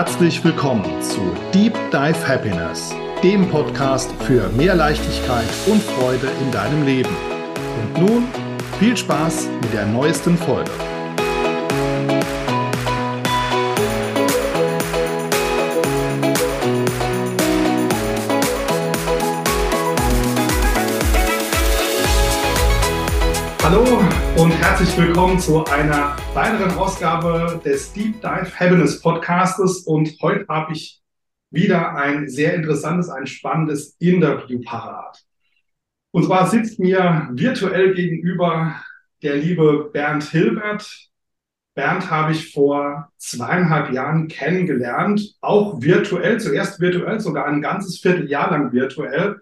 [0.00, 1.20] herzlich willkommen zu
[1.52, 7.14] Deep Dive Happiness, dem Podcast für mehr Leichtigkeit und Freude in deinem Leben.
[7.82, 8.28] Und nun
[8.78, 10.70] viel Spaß mit der neuesten Folge.
[23.62, 29.80] Hallo und herzlich willkommen zu einer weiteren Ausgabe des Deep Dive Happiness Podcastes.
[29.80, 31.02] Und heute habe ich
[31.50, 35.22] wieder ein sehr interessantes, ein spannendes Interview parat.
[36.12, 38.76] Und zwar sitzt mir virtuell gegenüber
[39.22, 40.90] der liebe Bernd Hilbert.
[41.74, 48.50] Bernd habe ich vor zweieinhalb Jahren kennengelernt, auch virtuell, zuerst virtuell, sogar ein ganzes Vierteljahr
[48.50, 49.38] lang virtuell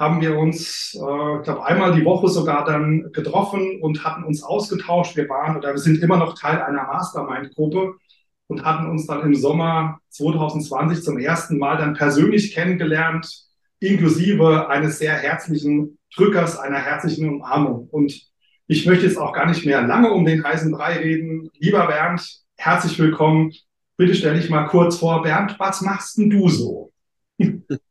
[0.00, 5.14] haben wir uns, äh, glaube, einmal die Woche sogar dann getroffen und hatten uns ausgetauscht.
[5.14, 7.96] Wir waren oder wir sind immer noch Teil einer Mastermind-Gruppe
[8.46, 13.44] und hatten uns dann im Sommer 2020 zum ersten Mal dann persönlich kennengelernt,
[13.78, 17.86] inklusive eines sehr herzlichen Drückers, einer herzlichen Umarmung.
[17.90, 18.22] Und
[18.68, 21.50] ich möchte jetzt auch gar nicht mehr lange um den heißen Brei reden.
[21.58, 23.52] Lieber Bernd, herzlich willkommen.
[23.98, 25.20] Bitte stell dich mal kurz vor.
[25.20, 26.90] Bernd, was machst denn du so?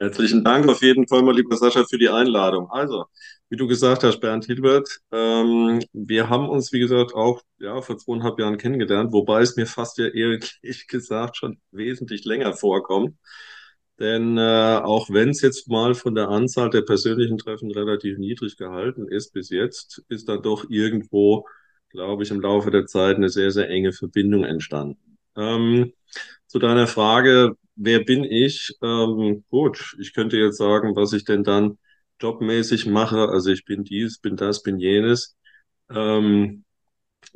[0.00, 2.70] Herzlichen Dank auf jeden Fall mal, lieber Sascha, für die Einladung.
[2.70, 3.04] Also,
[3.50, 7.98] wie du gesagt hast, Bernd Hilbert, ähm, wir haben uns, wie gesagt, auch ja, vor
[7.98, 13.16] zweieinhalb Jahren kennengelernt, wobei es mir fast ja ehrlich gesagt schon wesentlich länger vorkommt.
[13.98, 18.56] Denn äh, auch wenn es jetzt mal von der Anzahl der persönlichen Treffen relativ niedrig
[18.56, 21.46] gehalten ist bis jetzt, ist da doch irgendwo,
[21.90, 25.18] glaube ich, im Laufe der Zeit eine sehr, sehr enge Verbindung entstanden.
[25.36, 25.92] Ähm,
[26.46, 28.72] zu deiner Frage, wer bin ich?
[28.82, 31.78] Ähm, gut, ich könnte jetzt sagen, was ich denn dann
[32.20, 33.28] jobmäßig mache.
[33.28, 35.36] Also ich bin dies, bin das, bin jenes.
[35.90, 36.64] Ähm,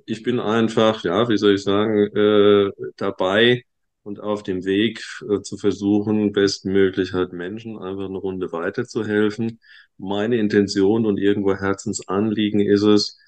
[0.07, 3.65] ich bin einfach, ja, wie soll ich sagen, äh, dabei
[4.03, 9.61] und auf dem Weg äh, zu versuchen, bestmöglich halt Menschen einfach eine Runde weiterzuhelfen.
[9.99, 13.19] Meine Intention und irgendwo Herzensanliegen ist es,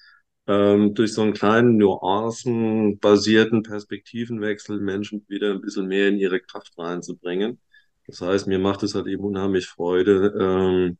[0.47, 6.77] ähm, durch so einen kleinen nuancenbasierten Perspektivenwechsel Menschen wieder ein bisschen mehr in ihre Kraft
[6.77, 7.59] reinzubringen.
[8.07, 10.97] Das heißt, mir macht es halt eben unheimlich Freude, ähm,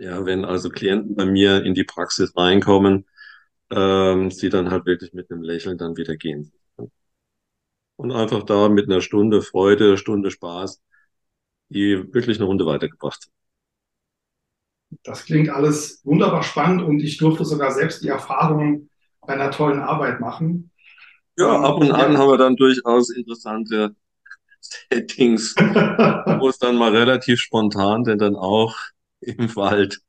[0.00, 3.06] ja, wenn also Klienten bei mir in die Praxis reinkommen,
[3.70, 6.52] ähm, sie dann halt wirklich mit einem Lächeln dann wieder gehen.
[7.96, 10.82] Und einfach da mit einer Stunde Freude, Stunde Spaß,
[11.70, 13.32] die wirklich eine Runde weitergebracht sind.
[15.02, 18.90] Das klingt alles wunderbar spannend und ich durfte sogar selbst die Erfahrungen
[19.22, 20.70] einer tollen Arbeit machen.
[21.36, 23.94] Ja, ähm, ab und an haben wir dann durchaus interessante
[24.60, 28.76] Settings, wo es dann mal relativ spontan, denn dann auch
[29.20, 30.00] im Wald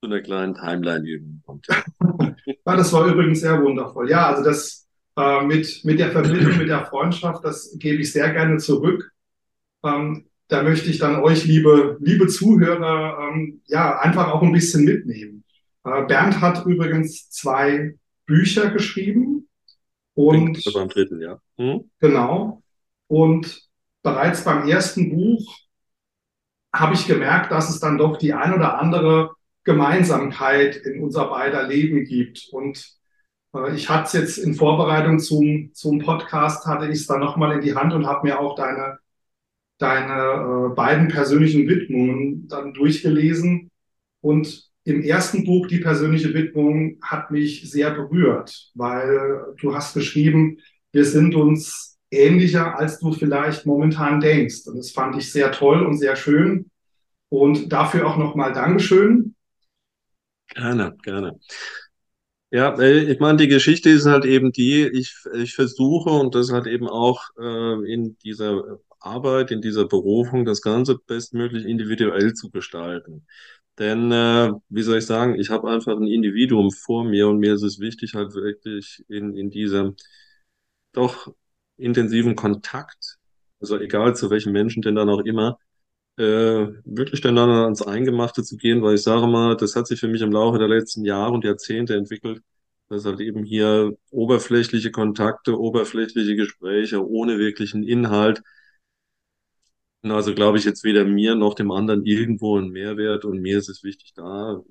[0.00, 1.66] zu einer kleinen Timeline-Übung kommt.
[2.46, 4.08] ja, das war übrigens sehr wundervoll.
[4.08, 8.30] Ja, also das äh, mit, mit der Verbindung, mit der Freundschaft, das gebe ich sehr
[8.32, 9.12] gerne zurück.
[9.84, 14.84] Ähm, da möchte ich dann euch, liebe, liebe Zuhörer, ähm, ja, einfach auch ein bisschen
[14.84, 15.44] mitnehmen.
[15.84, 17.94] Äh, Bernd hat übrigens zwei
[18.26, 19.48] Bücher geschrieben.
[20.14, 21.38] Und beim dritten, ja.
[21.56, 21.88] Hm?
[22.00, 22.62] Genau.
[23.06, 23.68] Und
[24.02, 25.56] bereits beim ersten Buch
[26.72, 29.30] habe ich gemerkt, dass es dann doch die ein oder andere
[29.64, 32.48] Gemeinsamkeit in unser beider Leben gibt.
[32.50, 32.96] Und
[33.54, 37.52] äh, ich hatte es jetzt in Vorbereitung zum, zum Podcast, hatte ich es dann nochmal
[37.52, 38.99] in die Hand und habe mir auch deine
[39.80, 43.70] deine äh, beiden persönlichen Widmungen dann durchgelesen.
[44.20, 50.58] Und im ersten Buch, die persönliche Widmung, hat mich sehr berührt, weil du hast geschrieben,
[50.92, 54.66] wir sind uns ähnlicher, als du vielleicht momentan denkst.
[54.66, 56.70] Und das fand ich sehr toll und sehr schön.
[57.28, 59.34] Und dafür auch nochmal Dankeschön.
[60.48, 61.38] Gerne, gerne.
[62.50, 66.50] Ja, äh, ich meine, die Geschichte ist halt eben die, ich, ich versuche und das
[66.50, 72.50] halt eben auch äh, in dieser Arbeit, in dieser Berufung, das Ganze bestmöglich individuell zu
[72.50, 73.26] gestalten.
[73.78, 77.54] Denn, äh, wie soll ich sagen, ich habe einfach ein Individuum vor mir und mir
[77.54, 79.96] ist es wichtig, halt wirklich in, in diesem
[80.92, 81.32] doch
[81.76, 83.18] intensiven Kontakt,
[83.60, 85.58] also egal zu welchen Menschen denn dann auch immer,
[86.18, 86.22] äh,
[86.84, 90.22] wirklich dann, ans Eingemachte zu gehen, weil ich sage mal, das hat sich für mich
[90.22, 92.42] im Laufe der letzten Jahre und Jahrzehnte entwickelt,
[92.88, 98.42] dass halt eben hier oberflächliche Kontakte, oberflächliche Gespräche ohne wirklichen Inhalt
[100.02, 103.68] also glaube ich jetzt weder mir noch dem anderen irgendwo einen Mehrwert und mir ist
[103.68, 104.62] es wichtig, da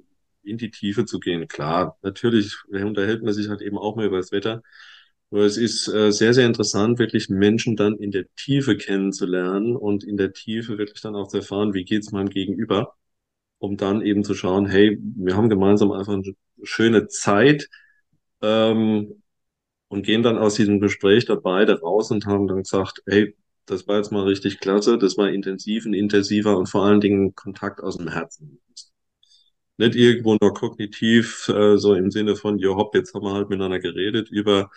[0.44, 1.48] in die Tiefe zu gehen.
[1.48, 4.64] Klar, natürlich unterhält man sich halt eben auch mal über das Wetter.
[5.32, 10.04] Aber es ist äh, sehr, sehr interessant, wirklich Menschen dann in der Tiefe kennenzulernen und
[10.04, 12.96] in der Tiefe wirklich dann auch zu erfahren, wie geht's meinem Gegenüber,
[13.60, 17.70] um dann eben zu schauen, hey, wir haben gemeinsam einfach eine schöne Zeit
[18.42, 19.24] ähm,
[19.90, 23.36] und gehen dann aus diesem Gespräch da beide raus und haben dann gesagt, hey,
[23.70, 27.36] das war jetzt mal richtig klasse, das war intensiv und intensiver und vor allen Dingen
[27.36, 28.60] Kontakt aus dem Herzen.
[29.78, 33.50] Nicht irgendwo nur kognitiv, äh, so im Sinne von, jo hopp, jetzt haben wir halt
[33.50, 34.70] miteinander geredet über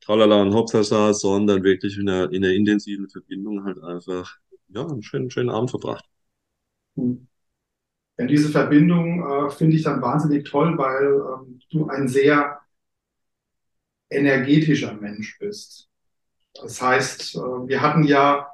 [0.00, 4.38] Tralala und Hopsasa, sondern wirklich in einer, in einer intensiven Verbindung halt einfach,
[4.68, 6.04] ja, einen schönen, schönen Abend verbracht.
[6.96, 7.26] Hm.
[8.18, 12.60] Ja, diese Verbindung äh, finde ich dann wahnsinnig toll, weil ähm, du ein sehr
[14.10, 15.89] energetischer Mensch bist.
[16.54, 18.48] Das heißt, äh, wir hatten ja,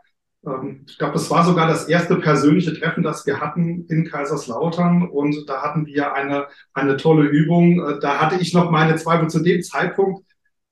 [0.46, 5.08] ähm, ich glaube, das war sogar das erste persönliche Treffen, das wir hatten in Kaiserslautern
[5.08, 7.81] und da hatten wir eine, eine tolle Übung.
[7.87, 10.25] Äh, da hatte ich noch meine Zweifel zu dem Zeitpunkt.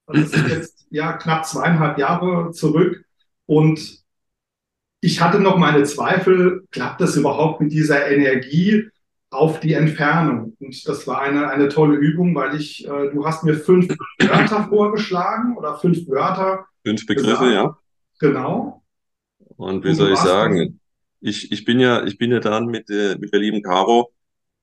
[0.06, 3.04] Das ist jetzt ja knapp zweieinhalb Jahre zurück
[3.46, 4.04] und
[5.00, 8.88] ich hatte noch meine Zweifel, klappt das überhaupt mit dieser Energie
[9.34, 10.56] auf die Entfernung?
[10.60, 13.88] Und das war eine, eine tolle Übung, weil ich, äh, du hast mir fünf
[14.20, 16.66] Wörter vorgeschlagen oder fünf Wörter.
[16.84, 17.52] Fünf Begriffe, gesagt.
[17.52, 17.78] ja.
[18.20, 18.82] Genau.
[19.56, 20.80] Und wie Und soll ich sagen?
[21.20, 24.12] Ich, ich bin ja, ich bin ja dann mit, äh, mit der lieben Caro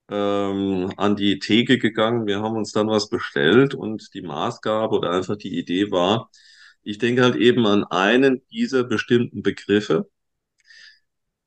[0.10, 2.28] ähm, an die Theke gegangen.
[2.28, 6.30] Wir haben uns dann was bestellt und die Maßgabe oder einfach die Idee war,
[6.84, 10.10] ich denke halt eben an einen dieser bestimmten Begriffe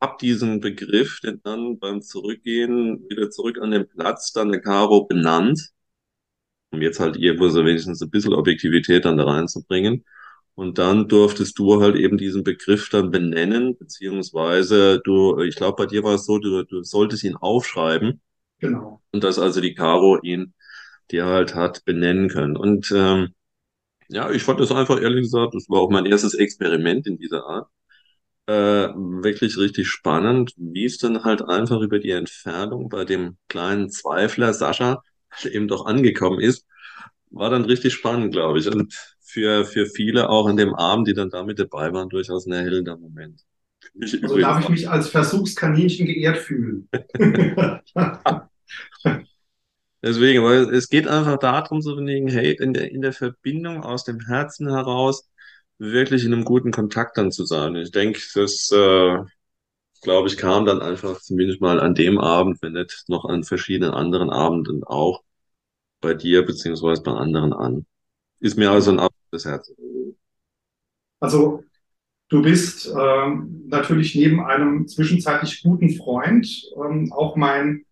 [0.00, 5.06] hab diesen Begriff denn dann beim Zurückgehen wieder zurück an den Platz dann der Caro
[5.06, 5.70] benannt,
[6.70, 10.04] um jetzt halt irgendwo so wenigstens ein bisschen Objektivität dann da reinzubringen.
[10.56, 15.86] Und dann durftest du halt eben diesen Begriff dann benennen, beziehungsweise du, ich glaube, bei
[15.86, 18.20] dir war es so, du, du solltest ihn aufschreiben.
[18.60, 19.02] Genau.
[19.12, 20.54] Und dass also die Caro ihn
[21.10, 22.56] dir halt hat benennen können.
[22.56, 23.34] Und ähm,
[24.08, 27.44] ja, ich fand das einfach ehrlich gesagt, das war auch mein erstes Experiment in dieser
[27.46, 27.68] Art
[28.46, 33.90] äh, wirklich richtig spannend, wie es dann halt einfach über die Entfernung bei dem kleinen
[33.90, 35.02] Zweifler Sascha
[35.44, 36.66] eben doch angekommen ist,
[37.30, 38.68] war dann richtig spannend, glaube ich.
[38.68, 42.52] Und für, für viele auch an dem Abend, die dann damit dabei waren, durchaus ein
[42.52, 43.40] erhellender Moment.
[43.94, 46.88] Ich also darf ich mich als Versuchskaninchen geehrt fühlen.
[50.02, 54.04] Deswegen, weil es geht einfach darum, so wegen, hey, in der, in der Verbindung aus
[54.04, 55.30] dem Herzen heraus
[55.92, 57.76] wirklich in einem guten Kontakt dann zu sein.
[57.76, 59.18] Ich denke, das, äh,
[60.02, 63.92] glaube ich, kam dann einfach zumindest mal an dem Abend, wenn nicht noch an verschiedenen
[63.92, 65.22] anderen Abenden auch
[66.00, 67.86] bei dir beziehungsweise bei anderen an.
[68.40, 69.72] Ist mir also ein absolutes Herz.
[71.20, 71.64] Also
[72.28, 76.46] du bist ähm, natürlich neben einem zwischenzeitlich guten Freund
[76.76, 77.86] ähm, auch mein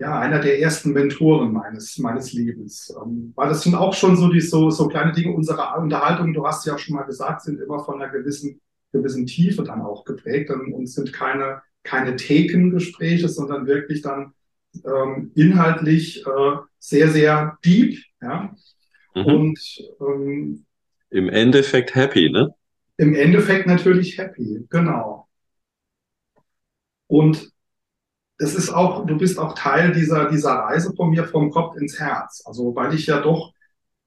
[0.00, 2.92] ja, einer der ersten Mentoren meines, meines Lebens.
[3.00, 6.46] Ähm, weil das sind auch schon so, die, so, so kleine Dinge unserer Unterhaltung, du
[6.46, 8.62] hast ja auch schon mal gesagt, sind immer von einer gewissen,
[8.92, 14.32] gewissen Tiefe dann auch geprägt und, und sind keine, keine Thekengespräche, sondern wirklich dann
[14.86, 17.98] ähm, inhaltlich äh, sehr, sehr deep.
[18.22, 18.54] Ja?
[19.14, 19.24] Mhm.
[19.26, 20.64] Und ähm,
[21.10, 22.54] im Endeffekt happy, ne?
[22.96, 25.28] Im Endeffekt natürlich happy, genau.
[27.06, 27.50] Und
[28.40, 32.00] es ist auch, du bist auch Teil dieser, dieser Reise von mir vom Kopf ins
[32.00, 32.42] Herz.
[32.46, 33.52] Also, weil ich ja doch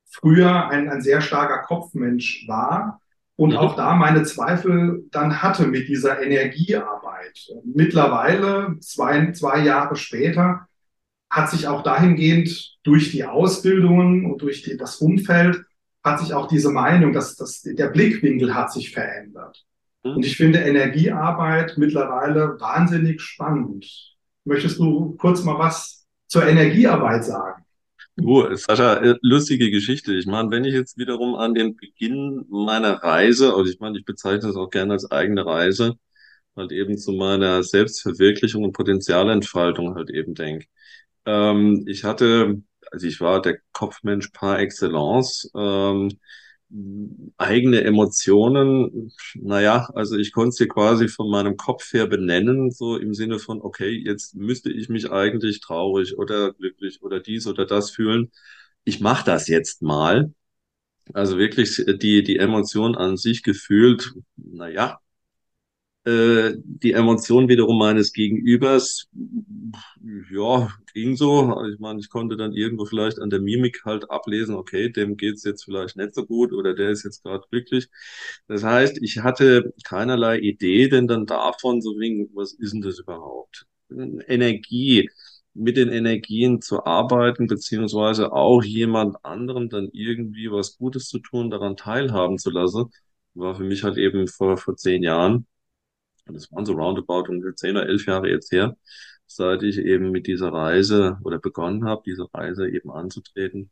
[0.09, 2.99] früher ein, ein sehr starker Kopfmensch war
[3.35, 3.57] und mhm.
[3.57, 7.47] auch da meine Zweifel dann hatte mit dieser Energiearbeit.
[7.63, 10.67] Mittlerweile, zwei, zwei Jahre später,
[11.29, 15.61] hat sich auch dahingehend durch die Ausbildungen und durch die, das Umfeld
[16.03, 19.63] hat sich auch diese Meinung, dass, dass der Blickwinkel hat sich verändert.
[20.03, 20.17] Mhm.
[20.17, 24.12] Und ich finde Energiearbeit mittlerweile wahnsinnig spannend.
[24.45, 27.63] Möchtest du kurz mal was zur Energiearbeit sagen?
[28.15, 30.13] Du, Sascha, äh, lustige Geschichte.
[30.13, 34.05] Ich meine, wenn ich jetzt wiederum an den Beginn meiner Reise, also ich meine, ich
[34.05, 35.95] bezeichne es auch gerne als eigene Reise,
[36.55, 40.67] halt eben zu meiner Selbstverwirklichung und Potenzialentfaltung halt eben denke.
[41.25, 45.49] Ähm, ich hatte, also ich war der Kopfmensch par excellence.
[45.55, 46.11] Ähm,
[47.37, 53.13] eigene Emotionen, naja, also ich konnte sie quasi von meinem Kopf her benennen, so im
[53.13, 57.91] Sinne von, okay, jetzt müsste ich mich eigentlich traurig oder glücklich oder dies oder das
[57.91, 58.31] fühlen.
[58.85, 60.33] Ich mache das jetzt mal.
[61.13, 64.99] Also wirklich die, die Emotion an sich gefühlt, naja,
[66.05, 69.07] die Emotion wiederum meines Gegenübers,
[70.31, 71.63] ja, ging so.
[71.71, 75.43] Ich meine, ich konnte dann irgendwo vielleicht an der Mimik halt ablesen, okay, dem geht's
[75.43, 77.87] jetzt vielleicht nicht so gut oder der ist jetzt gerade glücklich.
[78.47, 82.99] Das heißt, ich hatte keinerlei Idee denn dann davon, so wegen, was ist denn das
[82.99, 83.65] überhaupt?
[83.89, 85.09] Energie,
[85.53, 91.51] mit den Energien zu arbeiten, beziehungsweise auch jemand anderen dann irgendwie was Gutes zu tun,
[91.51, 92.85] daran teilhaben zu lassen,
[93.35, 95.45] war für mich halt eben vor, vor zehn Jahren
[96.25, 98.77] das waren so roundabout ungefähr zehn oder elf Jahre jetzt her,
[99.27, 103.71] seit ich eben mit dieser Reise oder begonnen habe, diese Reise eben anzutreten.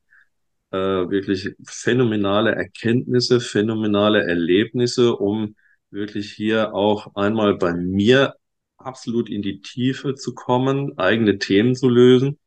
[0.71, 5.55] Äh, wirklich phänomenale Erkenntnisse, phänomenale Erlebnisse, um
[5.89, 8.35] wirklich hier auch einmal bei mir
[8.77, 12.39] absolut in die Tiefe zu kommen, eigene Themen zu lösen.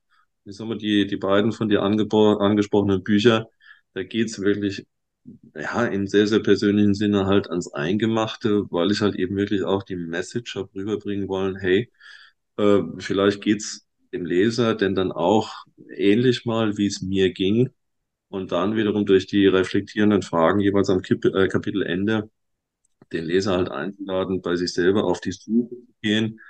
[0.44, 3.48] Ich sag mal, die, die beiden von dir angesprochenen Bücher,
[3.94, 4.86] da geht's wirklich
[5.54, 9.82] ja, im sehr, sehr persönlichen Sinne halt ans Eingemachte, weil ich halt eben wirklich auch
[9.82, 11.90] die Message habe rüberbringen wollen, hey,
[12.58, 15.52] äh, vielleicht geht's dem Leser denn dann auch
[15.96, 17.70] ähnlich mal, wie es mir ging.
[18.28, 22.30] Und dann wiederum durch die reflektierenden Fragen jeweils am Kip äh, Kapitelende
[23.12, 26.40] den Leser halt einzuladen, bei sich selber auf die Suche zu gehen,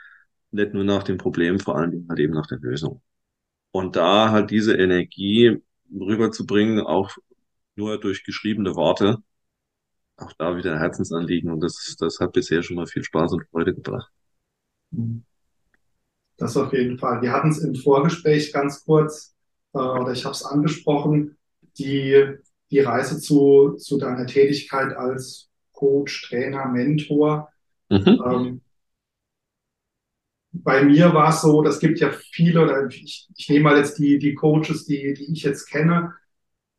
[0.50, 3.02] nicht nur nach dem Problem, vor allen Dingen halt eben nach der Lösung.
[3.72, 5.58] Und da halt diese Energie
[5.92, 7.12] rüberzubringen, auch
[7.76, 9.18] nur durch geschriebene Worte,
[10.16, 13.74] auch da wieder Herzensanliegen und das, das hat bisher schon mal viel Spaß und Freude
[13.74, 14.10] gebracht.
[16.36, 17.22] Das auf jeden Fall.
[17.22, 19.34] Wir hatten es im Vorgespräch ganz kurz,
[19.72, 21.36] äh, oder ich habe es angesprochen,
[21.78, 22.36] die,
[22.70, 27.50] die Reise zu, zu deiner Tätigkeit als Coach, Trainer, Mentor.
[27.88, 28.22] Mhm.
[28.24, 28.60] Ähm,
[30.52, 33.98] bei mir war es so, das gibt ja viele, oder ich, ich nehme mal jetzt
[33.98, 36.14] die, die Coaches, die, die ich jetzt kenne,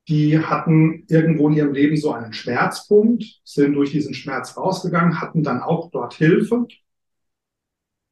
[0.07, 5.43] die hatten irgendwo in ihrem Leben so einen Schmerzpunkt, sind durch diesen Schmerz rausgegangen, hatten
[5.43, 6.67] dann auch dort Hilfe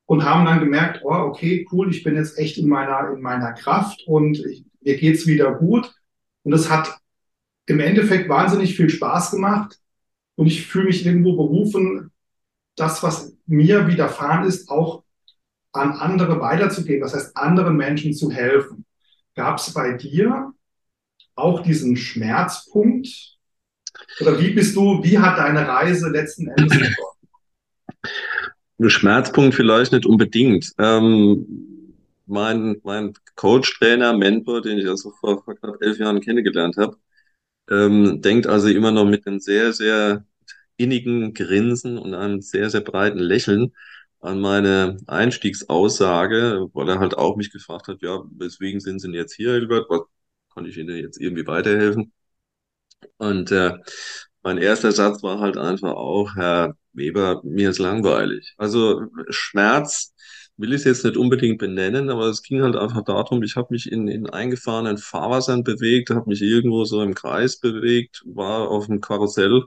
[0.05, 3.53] und haben dann gemerkt, oh, okay, cool, ich bin jetzt echt in meiner, in meiner
[3.53, 5.93] Kraft und ich, mir geht's wieder gut.
[6.43, 6.97] Und es hat
[7.67, 9.79] im Endeffekt wahnsinnig viel Spaß gemacht
[10.35, 12.12] und ich fühle mich irgendwo berufen,
[12.75, 15.03] das, was mir widerfahren ist, auch
[15.71, 18.85] an andere weiterzugeben, das heißt, anderen Menschen zu helfen.
[19.35, 20.53] Gab es bei dir
[21.36, 23.38] auch diesen Schmerzpunkt?
[24.20, 27.13] Oder wie bist du, wie hat deine Reise letzten Endes begonnen?
[28.90, 30.72] Schmerzpunkt vielleicht nicht unbedingt.
[30.78, 31.46] Ähm,
[32.25, 36.98] mein, mein Coach, Trainer, Mentor, den ich also vor, vor knapp elf Jahren kennengelernt habe,
[37.70, 40.25] ähm, denkt also immer noch mit einem sehr, sehr
[40.78, 43.74] innigen Grinsen und einem sehr, sehr breiten Lächeln
[44.20, 49.16] an meine Einstiegsaussage, weil er halt auch mich gefragt hat, ja, weswegen sind Sie denn
[49.16, 49.86] jetzt hier, Hilbert?
[49.90, 50.02] Was
[50.53, 52.13] kann ich Ihnen jetzt irgendwie weiterhelfen?
[53.17, 53.74] Und äh,
[54.43, 58.53] mein erster Satz war halt einfach auch, Herr Weber, mir ist langweilig.
[58.57, 60.13] Also Schmerz
[60.57, 63.69] will ich es jetzt nicht unbedingt benennen, aber es ging halt einfach darum, ich habe
[63.72, 68.86] mich in, in eingefahrenen Fahrwassern bewegt, habe mich irgendwo so im Kreis bewegt, war auf
[68.88, 69.63] dem Karussell,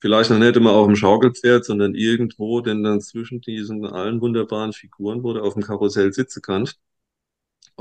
[0.00, 4.72] vielleicht noch nicht immer auf dem Schaukelpferd, sondern irgendwo, denn dann zwischen diesen allen wunderbaren
[4.72, 6.68] Figuren wurde auf dem Karussell sitzen kann.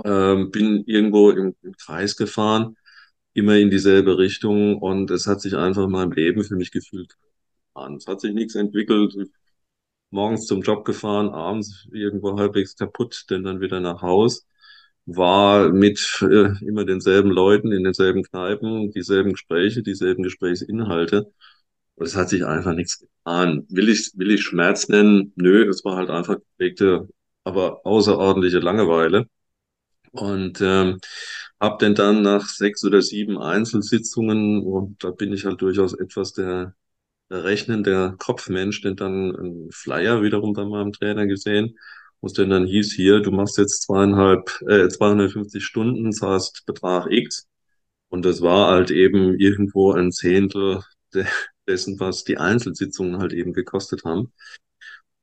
[0.04, 2.78] Ähm, bin irgendwo im, im Kreis gefahren,
[3.34, 7.16] immer in dieselbe Richtung und es hat sich einfach in meinem Leben für mich gefühlt.
[7.98, 9.16] Es hat sich nichts entwickelt.
[10.10, 14.46] Morgens zum Job gefahren, abends irgendwo halbwegs kaputt, denn dann wieder nach Haus.
[15.06, 21.32] War mit äh, immer denselben Leuten in denselben Kneipen, dieselben Gespräche, dieselben Gesprächsinhalte.
[21.96, 23.66] Und es hat sich einfach nichts getan.
[23.70, 25.34] Will ich, will ich Schmerz nennen?
[25.36, 27.10] Nö, es war halt einfach geprägte,
[27.44, 29.28] aber außerordentliche Langeweile.
[30.12, 31.00] Und ähm,
[31.60, 36.34] habe denn dann nach sechs oder sieben Einzelsitzungen, und da bin ich halt durchaus etwas
[36.34, 36.76] der,
[37.30, 41.78] der rechnende Kopfmensch, denn dann einen Flyer wiederum bei meinem Trainer gesehen,
[42.22, 47.08] wo es denn dann hieß, hier, du machst jetzt zweieinhalb, äh, 250 Stunden, zahlst Betrag
[47.12, 47.48] X.
[48.10, 50.82] Und das war halt eben irgendwo ein Zehntel
[51.68, 54.34] dessen, was die Einzelsitzungen halt eben gekostet haben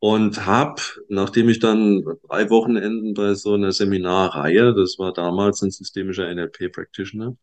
[0.00, 5.71] und habe, nachdem ich dann drei Wochenenden bei so einer Seminarreihe, das war damals ein
[5.71, 7.37] systemischer NLP-Practitioner,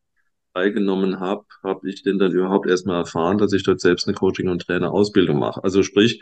[0.53, 4.49] teilgenommen habe, habe ich denn dann überhaupt erstmal erfahren, dass ich dort selbst eine Coaching-
[4.49, 5.63] und Trainer-Ausbildung mache.
[5.63, 6.21] Also sprich,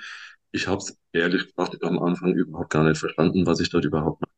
[0.51, 4.21] ich habe es ehrlich gesagt am Anfang überhaupt gar nicht verstanden, was ich dort überhaupt
[4.21, 4.31] mache.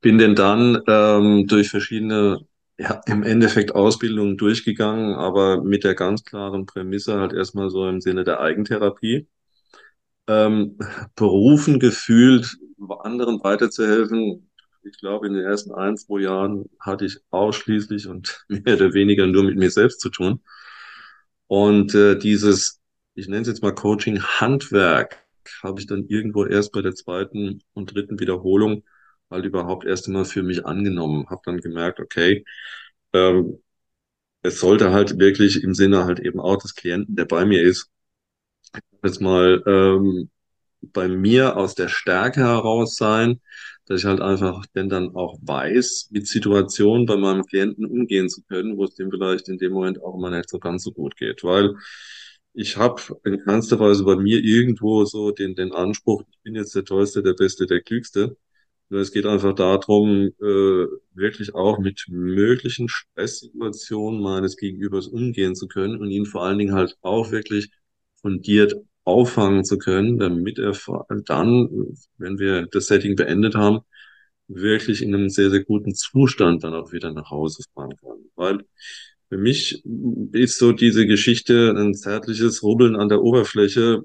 [0.00, 2.40] Bin denn dann ähm, durch verschiedene,
[2.78, 8.00] ja, im Endeffekt Ausbildungen durchgegangen, aber mit der ganz klaren Prämisse halt erstmal so im
[8.00, 9.28] Sinne der Eigentherapie
[10.32, 10.78] ähm,
[11.16, 12.56] berufen gefühlt,
[13.00, 14.50] anderen weiterzuhelfen.
[14.84, 19.26] Ich glaube, in den ersten ein, zwei Jahren hatte ich ausschließlich und mehr oder weniger
[19.26, 20.40] nur mit mir selbst zu tun.
[21.46, 22.80] Und äh, dieses,
[23.14, 25.18] ich nenne es jetzt mal Coaching-Handwerk,
[25.62, 28.84] habe ich dann irgendwo erst bei der zweiten und dritten Wiederholung
[29.30, 31.28] halt überhaupt erst einmal für mich angenommen.
[31.30, 32.44] Habe dann gemerkt, okay,
[33.12, 33.58] ähm,
[34.42, 37.90] es sollte halt wirklich im Sinne halt eben auch des Klienten, der bei mir ist,
[39.02, 40.30] jetzt mal ähm,
[40.82, 43.40] bei mir aus der Stärke heraus sein,
[43.86, 48.42] dass ich halt einfach denn dann auch weiß, mit Situationen bei meinem Klienten umgehen zu
[48.44, 51.16] können, wo es dem vielleicht in dem Moment auch immer nicht so ganz so gut
[51.16, 51.44] geht.
[51.44, 51.74] Weil
[52.54, 56.74] ich habe in keinster Weise bei mir irgendwo so den, den Anspruch, ich bin jetzt
[56.74, 58.36] der Tollste, der Beste, der Klügste.
[58.90, 65.96] Es geht einfach darum, äh, wirklich auch mit möglichen Stresssituationen meines Gegenübers umgehen zu können
[65.98, 67.70] und ihn vor allen Dingen halt auch wirklich
[68.22, 68.74] fundiert
[69.04, 70.74] auffangen zu können, damit er
[71.26, 71.68] dann,
[72.18, 73.80] wenn wir das Setting beendet haben,
[74.48, 78.18] wirklich in einem sehr, sehr guten Zustand dann auch wieder nach Hause fahren kann.
[78.36, 78.64] Weil
[79.28, 79.82] für mich
[80.32, 84.02] ist so diese Geschichte ein zärtliches Rubbeln an der Oberfläche.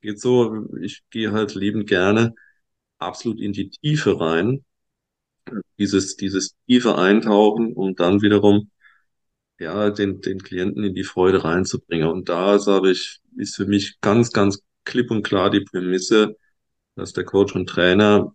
[0.00, 2.34] Geht so, ich gehe halt liebend gerne
[2.98, 4.64] absolut in die Tiefe rein.
[5.78, 8.70] Dieses, dieses tiefe Eintauchen, um dann wiederum
[9.58, 12.08] ja, den, den Klienten in die Freude reinzubringen.
[12.08, 16.36] Und da sage ich, ist für mich ganz, ganz klipp und klar die Prämisse,
[16.96, 18.34] dass der Coach und Trainer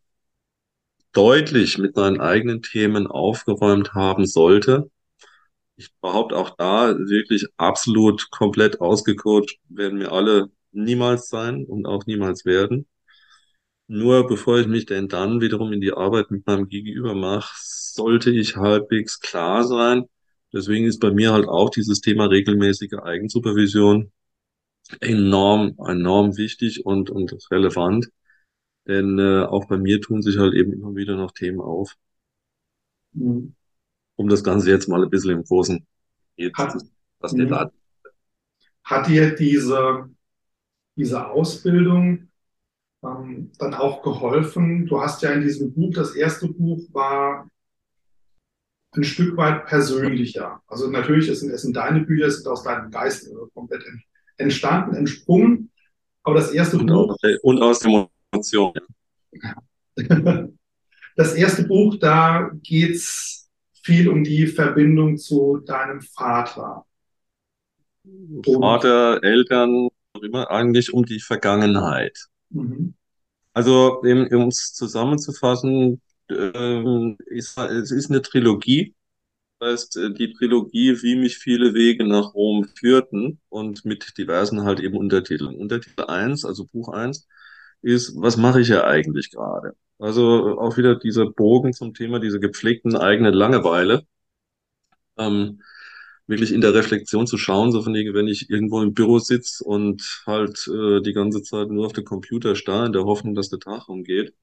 [1.13, 4.89] deutlich mit seinen eigenen Themen aufgeräumt haben sollte.
[5.75, 12.05] Ich behaupte auch da wirklich absolut komplett ausgecoacht werden wir alle niemals sein und auch
[12.05, 12.88] niemals werden.
[13.88, 18.31] Nur bevor ich mich denn dann wiederum in die Arbeit mit meinem Gegenüber mache, sollte
[18.31, 20.05] ich halbwegs klar sein.
[20.53, 24.11] Deswegen ist bei mir halt auch dieses Thema regelmäßige Eigensupervision
[25.01, 28.09] enorm, enorm wichtig und, und relevant.
[28.87, 31.95] Denn äh, auch bei mir tun sich halt eben immer wieder noch Themen auf.
[33.13, 33.53] Mhm.
[34.15, 35.85] Um das Ganze jetzt mal ein bisschen im Großen
[36.55, 36.75] hat,
[37.19, 37.49] was mhm.
[37.49, 37.71] da
[38.83, 40.09] hat dir diese,
[40.95, 42.29] diese Ausbildung
[43.03, 44.85] ähm, dann auch geholfen?
[44.85, 47.49] Du hast ja in diesem Buch, das erste Buch war
[48.91, 50.62] ein Stück weit persönlicher.
[50.67, 53.84] Also natürlich es sind es sind deine Bücher, es sind aus deinem Geist komplett
[54.38, 55.72] entstanden, entsprungen.
[56.24, 57.15] Aber das erste und Buch.
[57.44, 58.74] und aus der Emotion.
[61.17, 63.50] Das erste Buch, da geht es
[63.82, 66.86] viel um die Verbindung zu deinem Vater.
[68.03, 69.89] Und Vater, Eltern,
[70.22, 72.27] immer eigentlich um die Vergangenheit.
[72.51, 72.94] Mhm.
[73.51, 78.95] Also, um es zusammenzufassen, äh, ist, es ist eine Trilogie.
[79.60, 84.63] Das heißt, äh, die Trilogie, wie mich viele Wege nach Rom führten und mit diversen
[84.63, 85.56] halt eben Untertiteln.
[85.56, 87.28] Untertitel 1, also Buch 1,
[87.82, 89.75] ist, was mache ich ja eigentlich gerade?
[89.99, 94.06] Also auch wieder dieser Bogen zum Thema dieser gepflegten eigenen Langeweile.
[95.17, 95.62] Ähm,
[96.28, 99.63] wirklich in der Reflexion zu schauen, so von wegen, wenn ich irgendwo im Büro sitze
[99.63, 103.49] und halt äh, die ganze Zeit nur auf den Computer starre, in der Hoffnung, dass
[103.49, 104.34] der Tag umgeht,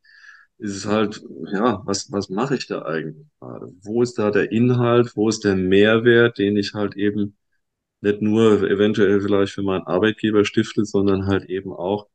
[0.58, 3.72] ist es halt, ja, was, was mache ich da eigentlich gerade?
[3.82, 5.16] Wo ist da der Inhalt?
[5.16, 7.36] Wo ist der Mehrwert, den ich halt eben
[8.00, 12.08] nicht nur eventuell vielleicht für meinen Arbeitgeber stifte, sondern halt eben auch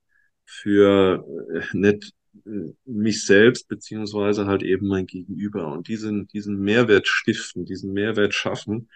[0.45, 2.13] für äh, nicht
[2.45, 8.34] äh, mich selbst beziehungsweise halt eben mein Gegenüber und diesen diesen Mehrwert stiften, diesen Mehrwert
[8.34, 8.89] schaffen,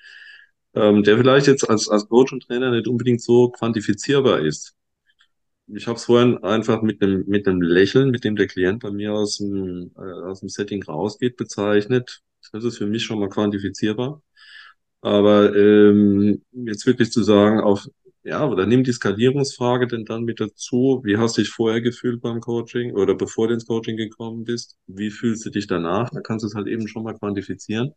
[0.75, 4.75] ähm, der vielleicht jetzt als als Coach und Trainer nicht unbedingt so quantifizierbar ist.
[5.67, 8.91] Ich habe es vorhin einfach mit einem mit einem Lächeln, mit dem der Klient bei
[8.91, 12.21] mir aus dem äh, aus dem Setting rausgeht, bezeichnet.
[12.51, 14.21] Das ist für mich schon mal quantifizierbar.
[15.01, 17.87] Aber ähm, jetzt wirklich zu sagen, auf
[18.23, 21.01] ja, oder nimm die Skalierungsfrage denn dann mit dazu.
[21.05, 24.77] Wie hast du dich vorher gefühlt beim Coaching oder bevor du ins Coaching gekommen bist?
[24.87, 26.09] Wie fühlst du dich danach?
[26.11, 27.93] Da kannst du es halt eben schon mal quantifizieren.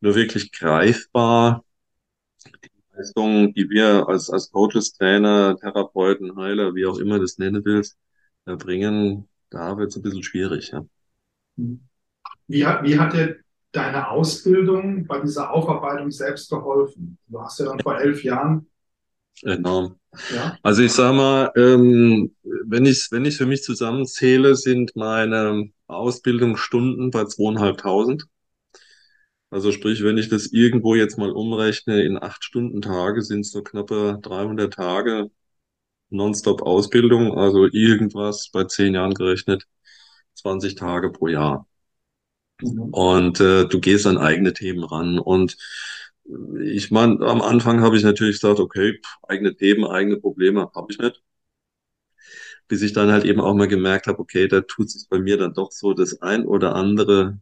[0.00, 1.64] Nur wirklich greifbar
[2.96, 7.96] Leistungen, die wir als, als Coaches, Trainer, Therapeuten, Heiler, wie auch immer das nennen willst,
[8.44, 10.84] erbringen, da wird es ein bisschen schwierig, ja.
[12.46, 13.36] Wie hat, wie hat dir
[13.72, 17.18] deine Ausbildung bei dieser Aufarbeitung selbst geholfen?
[17.26, 18.66] Du hast ja dann vor elf Jahren
[19.42, 19.96] Enorm.
[20.32, 20.56] Ja.
[20.62, 27.10] Also ich sage mal, ähm, wenn ich wenn ich für mich zusammenzähle, sind meine Ausbildungsstunden
[27.10, 28.26] bei zweieinhalbtausend.
[29.54, 33.52] Also sprich, wenn ich das irgendwo jetzt mal umrechne in acht Stunden Tage, sind es
[33.52, 35.30] so knappe 300 Tage
[36.10, 37.38] Nonstop Ausbildung.
[37.38, 39.68] Also irgendwas bei zehn Jahren gerechnet
[40.34, 41.68] 20 Tage pro Jahr.
[42.60, 42.88] Mhm.
[42.92, 45.56] Und äh, du gehst an eigene Themen ran und
[46.60, 50.98] ich meine, am Anfang habe ich natürlich gesagt, okay, eigene Themen, eigene Probleme habe ich
[50.98, 51.22] nicht.
[52.68, 55.36] Bis ich dann halt eben auch mal gemerkt habe, okay, da tut sich bei mir
[55.38, 57.38] dann doch so das ein oder andere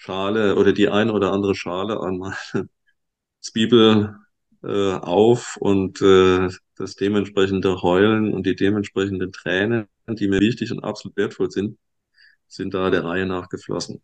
[0.00, 2.34] Schale oder die ein oder andere Schale an meine
[3.40, 4.16] Zwiebel
[4.62, 10.82] äh, auf und äh, das dementsprechende Heulen und die dementsprechenden Tränen, die mir wichtig und
[10.82, 11.78] absolut wertvoll sind,
[12.48, 14.02] sind da der Reihe nach geflossen.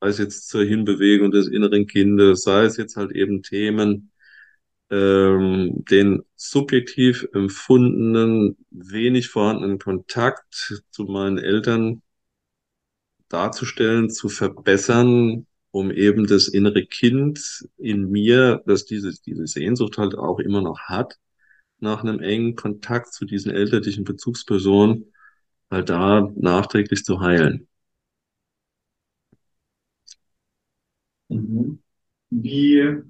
[0.00, 4.12] Sei es jetzt zur Hinbewegung des inneren Kindes, sei es jetzt halt eben Themen,
[4.90, 12.02] ähm, den subjektiv empfundenen, wenig vorhandenen Kontakt zu meinen Eltern
[13.34, 20.16] darzustellen, zu verbessern, um eben das innere Kind in mir, das diese, diese Sehnsucht halt
[20.16, 21.18] auch immer noch hat,
[21.80, 25.12] nach einem engen Kontakt zu diesen elterlichen Bezugspersonen,
[25.70, 27.68] halt da nachträglich zu heilen.
[31.28, 31.82] Mhm.
[32.30, 33.02] Wie,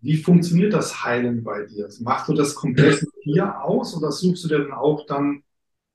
[0.00, 1.88] Wie funktioniert das Heilen bei dir?
[2.00, 5.42] Machst du das komplett mit dir aus oder suchst du dir dann auch dann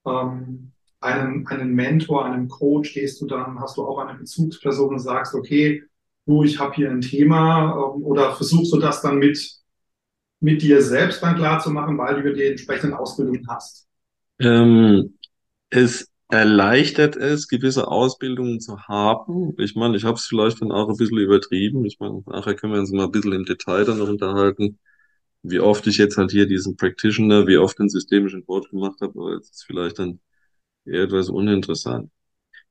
[0.05, 2.93] ähm, einen, einen Mentor, einen Coach?
[2.93, 5.83] Gehst du dann, hast du auch eine Bezugsperson und sagst, okay,
[6.25, 9.39] du, ich habe hier ein Thema ähm, oder versuchst du das dann mit,
[10.39, 13.87] mit dir selbst dann klar zu machen, weil du die entsprechenden Ausbildungen hast?
[14.39, 15.17] Ähm,
[15.69, 19.53] es erleichtert es, gewisse Ausbildungen zu haben.
[19.59, 21.85] Ich meine, ich habe es vielleicht dann auch ein bisschen übertrieben.
[21.85, 24.79] Ich meine, nachher können wir uns mal ein bisschen im Detail dann noch unterhalten,
[25.43, 29.19] wie oft ich jetzt halt hier diesen Practitioner, wie oft den systemischen Coach gemacht habe,
[29.19, 30.19] aber jetzt ist vielleicht dann
[30.85, 32.11] etwas uninteressant.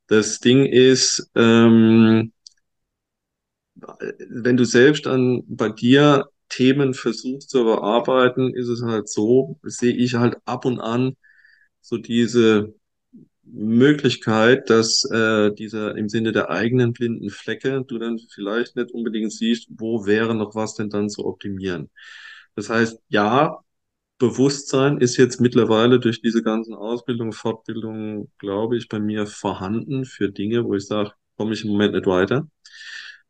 [0.09, 2.33] Das Ding ist, ähm,
[4.29, 9.95] wenn du selbst dann bei dir Themen versuchst zu bearbeiten, ist es halt so, sehe
[9.95, 11.17] ich halt ab und an
[11.81, 12.75] so diese
[13.45, 19.33] Möglichkeit, dass äh, dieser im Sinne der eigenen blinden Flecke du dann vielleicht nicht unbedingt
[19.33, 21.91] siehst, wo wäre noch was denn dann zu optimieren.
[22.57, 23.61] Das heißt, ja,
[24.21, 30.31] Bewusstsein ist jetzt mittlerweile durch diese ganzen Ausbildungen, Fortbildungen, glaube ich, bei mir vorhanden für
[30.31, 32.47] Dinge, wo ich sage, komme ich im Moment nicht weiter.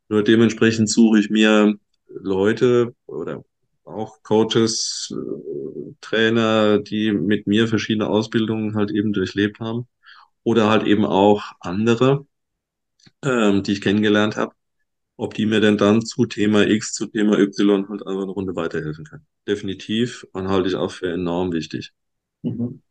[0.09, 1.75] Nur dementsprechend suche ich mir
[2.09, 3.43] Leute oder
[3.85, 9.87] auch Coaches, äh, Trainer, die mit mir verschiedene Ausbildungen halt eben durchlebt haben
[10.43, 12.27] oder halt eben auch andere,
[13.23, 14.53] ähm, die ich kennengelernt habe,
[15.21, 18.55] ob die mir denn dann zu Thema X, zu Thema Y halt einfach eine Runde
[18.55, 19.27] weiterhelfen können.
[19.47, 21.93] Definitiv und halte ich auch für enorm wichtig.
[22.41, 22.81] Mhm.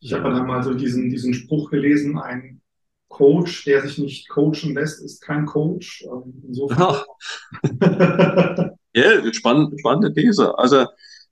[0.00, 2.60] Ich habe dann mal so diesen, diesen Spruch gelesen, ein
[3.08, 6.04] Coach, der sich nicht coachen lässt, ist kein Coach.
[6.04, 7.02] Ähm, insofern.
[8.94, 10.58] ja, spannend, spannende These.
[10.58, 10.84] Also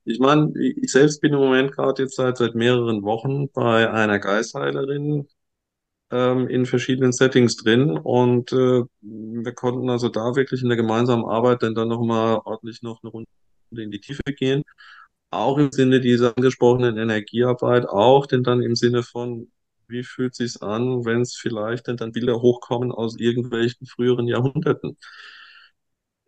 [0.05, 4.21] ich meine, ich selbst bin im Moment gerade jetzt seit, seit mehreren Wochen bei einer
[4.21, 5.29] Geistheilerin
[6.11, 11.25] ähm, in verschiedenen Settings drin und äh, wir konnten also da wirklich in der gemeinsamen
[11.25, 13.29] Arbeit dann, dann nochmal ordentlich noch eine Runde
[13.73, 14.63] in die Tiefe gehen.
[15.31, 19.51] Auch im Sinne dieser angesprochenen Energiearbeit, auch denn dann im Sinne von,
[19.89, 24.97] wie fühlt sich's an, wenn es vielleicht denn dann Bilder hochkommen aus irgendwelchen früheren Jahrhunderten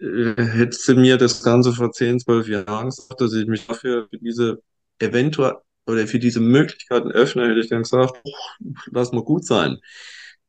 [0.00, 4.18] äh, hätte mir das Ganze vor 10, 12 Jahren gesagt, dass ich mich dafür für
[4.18, 4.62] diese
[4.98, 5.56] eventuell
[5.88, 8.20] oder für diese Möglichkeiten öffne, hätte ich dann gesagt,
[8.90, 9.78] lass mal gut sein.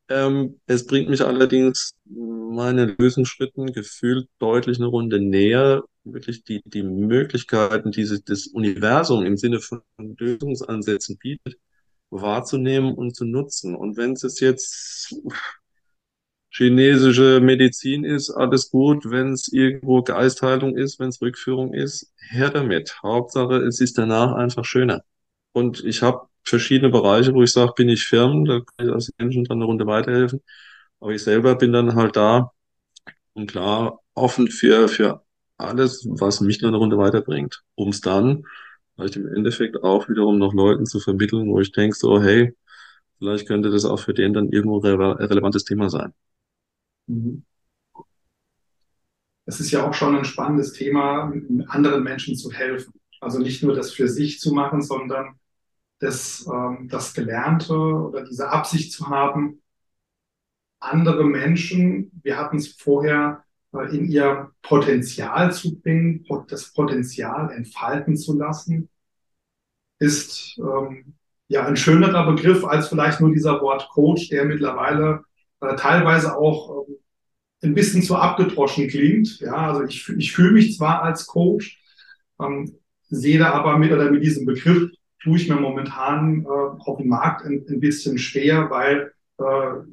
[0.09, 6.83] Ähm, es bringt mich allerdings meine Lösungsschritten gefühlt deutlich eine Runde näher, wirklich die, die
[6.83, 11.57] Möglichkeiten, die das Universum im Sinne von Lösungsansätzen bietet,
[12.09, 13.75] wahrzunehmen und zu nutzen.
[13.75, 15.15] Und wenn es jetzt
[16.49, 19.09] chinesische Medizin ist, alles gut.
[19.09, 23.01] Wenn es irgendwo Geistheilung ist, wenn es Rückführung ist, her damit.
[23.03, 25.03] Hauptsache, es ist danach einfach schöner.
[25.59, 29.13] Und ich habe verschiedene Bereiche, wo ich sage, bin ich Firmen, da kann ich als
[29.17, 30.41] Menschen dann eine Runde weiterhelfen.
[31.01, 32.51] Aber ich selber bin dann halt da
[33.33, 35.23] und klar offen für, für
[35.57, 37.63] alles, was mich dann eine Runde weiterbringt.
[37.75, 38.45] Um es dann
[38.95, 42.55] vielleicht im Endeffekt auch wiederum noch Leuten zu vermitteln, wo ich denke so, hey,
[43.17, 46.13] vielleicht könnte das auch für den dann irgendwo ein relevantes Thema sein.
[47.07, 47.43] Mhm.
[49.45, 51.33] Es ist ja auch schon ein spannendes Thema,
[51.67, 52.93] anderen Menschen zu helfen.
[53.19, 55.39] Also nicht nur das für sich zu machen, sondern
[55.99, 59.61] das, ähm, das Gelernte oder diese Absicht zu haben,
[60.79, 68.15] andere Menschen, wir hatten es vorher, äh, in ihr Potenzial zu bringen, das Potenzial entfalten
[68.17, 68.89] zu lassen,
[69.99, 71.15] ist ähm,
[71.49, 75.23] ja ein schönerer Begriff als vielleicht nur dieser Wort Coach, der mittlerweile
[75.61, 76.95] äh, teilweise auch ähm,
[77.61, 79.39] ein bisschen zu abgedroschen klingt.
[79.41, 81.81] Ja, also ich, ich fühle mich zwar als Coach,
[82.39, 86.97] ähm, sehe da aber mit oder mit diesem Begriff tue ich mir momentan äh, auf
[86.97, 89.83] dem Markt ein, ein bisschen schwer, weil äh,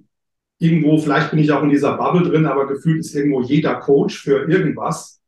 [0.58, 4.18] irgendwo, vielleicht bin ich auch in dieser Bubble drin, aber gefühlt ist irgendwo jeder Coach
[4.18, 5.20] für irgendwas.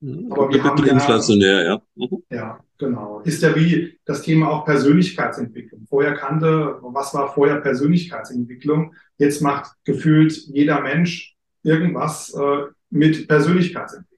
[0.00, 0.30] Mhm.
[0.30, 1.82] Aber wir haben ja, inflationär, ja.
[1.94, 2.22] Mhm.
[2.30, 3.20] Ja, genau.
[3.20, 5.86] Ist ja wie das Thema auch Persönlichkeitsentwicklung.
[5.88, 8.94] Vorher kannte, was war vorher Persönlichkeitsentwicklung?
[9.16, 14.13] Jetzt macht gefühlt jeder Mensch irgendwas äh, mit Persönlichkeitsentwicklung.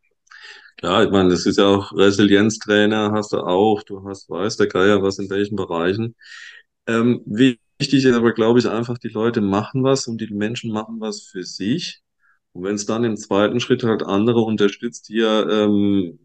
[0.76, 4.66] Klar, ich meine, das ist ja auch Resilienztrainer, hast du auch, du hast, weiß der
[4.66, 6.14] Geier was in welchen Bereichen.
[6.86, 11.00] Ähm, wichtig ist aber, glaube ich, einfach, die Leute machen was und die Menschen machen
[11.00, 12.02] was für sich.
[12.52, 16.18] Und wenn es dann im zweiten Schritt halt andere unterstützt, die ja, ähm,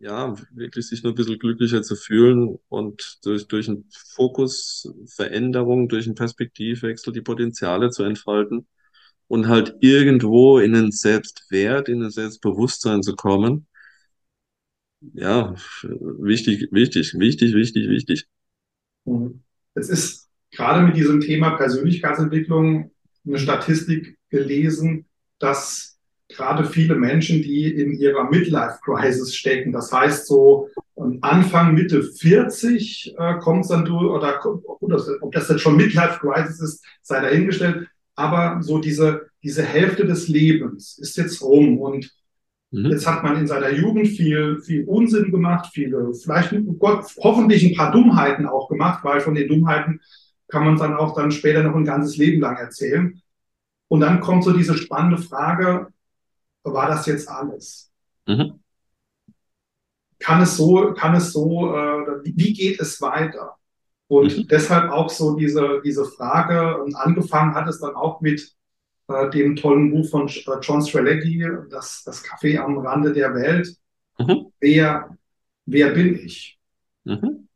[0.00, 3.82] ja, wirklich sich nur ein bisschen glücklicher zu fühlen und durch, durch eine
[4.14, 8.66] Fokusveränderung, durch einen Perspektivwechsel die Potenziale zu entfalten
[9.28, 13.66] und halt irgendwo in einen Selbstwert, in ein Selbstbewusstsein zu kommen,
[15.00, 18.26] ja, wichtig, wichtig, wichtig, wichtig, wichtig.
[19.04, 19.42] Mhm.
[19.74, 22.90] Es ist gerade mit diesem Thema Persönlichkeitsentwicklung
[23.26, 25.06] eine Statistik gelesen,
[25.38, 29.72] dass gerade viele Menschen, die in ihrer Midlife-Crisis stecken.
[29.72, 30.68] Das heißt, so
[31.20, 36.84] Anfang, Mitte 40 äh, kommt es dann durch, oder ob das jetzt schon Midlife-Crisis ist,
[37.02, 37.88] sei dahingestellt.
[38.14, 42.12] Aber so diese, diese Hälfte des Lebens ist jetzt rum und
[42.70, 42.86] mhm.
[42.90, 47.76] jetzt hat man in seiner Jugend viel, viel Unsinn gemacht, viele, vielleicht Gott, hoffentlich ein
[47.76, 50.00] paar Dummheiten auch gemacht, weil von den Dummheiten
[50.48, 53.20] kann man dann auch dann später noch ein ganzes Leben lang erzählen.
[53.88, 55.88] Und dann kommt so diese spannende Frage,
[56.62, 57.90] war das jetzt alles?
[58.26, 58.60] Mhm.
[60.18, 63.56] Kann es so, kann es so, äh, wie geht es weiter?
[64.08, 64.48] Und mhm.
[64.48, 68.54] deshalb auch so diese, diese Frage, und angefangen hat es dann auch mit
[69.08, 73.74] äh, dem tollen Buch von äh, John Strelecki, das, das Café am Rande der Welt.
[74.18, 74.52] Mhm.
[74.60, 75.16] Wer,
[75.66, 76.58] wer bin ich?
[77.04, 77.48] Mhm.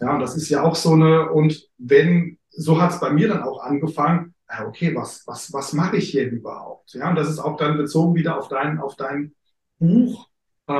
[0.00, 3.42] Ja, das ist ja auch so eine, und wenn, so hat es bei mir dann
[3.42, 6.94] auch angefangen, ja, okay, was, was, was mache ich hier überhaupt?
[6.94, 9.34] Ja, und das ist auch dann bezogen wieder auf dein, auf dein
[9.78, 10.28] Buch.
[10.66, 10.72] Äh,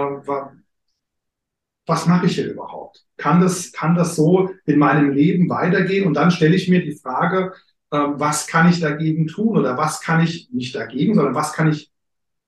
[1.87, 3.05] was mache ich hier überhaupt?
[3.17, 6.07] Kann das, kann das so in meinem Leben weitergehen?
[6.07, 9.59] Und dann stelle ich mir die Frage, äh, was kann ich dagegen tun?
[9.59, 11.91] Oder was kann ich nicht dagegen, sondern was kann ich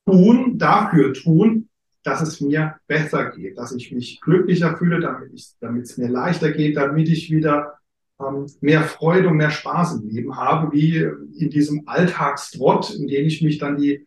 [0.07, 1.69] tun, dafür tun,
[2.05, 6.09] dass es mir besser geht, dass ich mich glücklicher fühle, damit, ich, damit es mir
[6.09, 7.75] leichter geht, damit ich wieder
[8.21, 10.97] ähm, mehr Freude und mehr Spaß im Leben habe, wie
[11.39, 14.07] in diesem Alltagstrott, in dem ich mich dann die,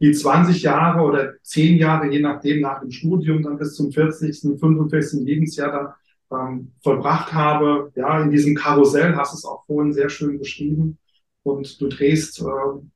[0.00, 4.58] die 20 Jahre oder 10 Jahre, je nachdem, nach dem Studium dann bis zum 40.,
[4.58, 5.24] 45.
[5.24, 5.88] Lebensjahr dann
[6.32, 7.92] ähm, vollbracht habe.
[7.94, 10.98] Ja, in diesem Karussell hast du es auch vorhin sehr schön beschrieben.
[11.42, 12.44] Und du drehst äh,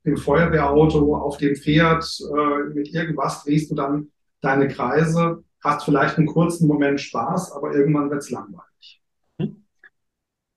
[0.03, 6.17] im Feuerwehrauto, auf dem Pferd, äh, mit irgendwas drehst du dann deine Kreise, hast vielleicht
[6.17, 9.01] einen kurzen Moment Spaß, aber irgendwann wird's langweilig.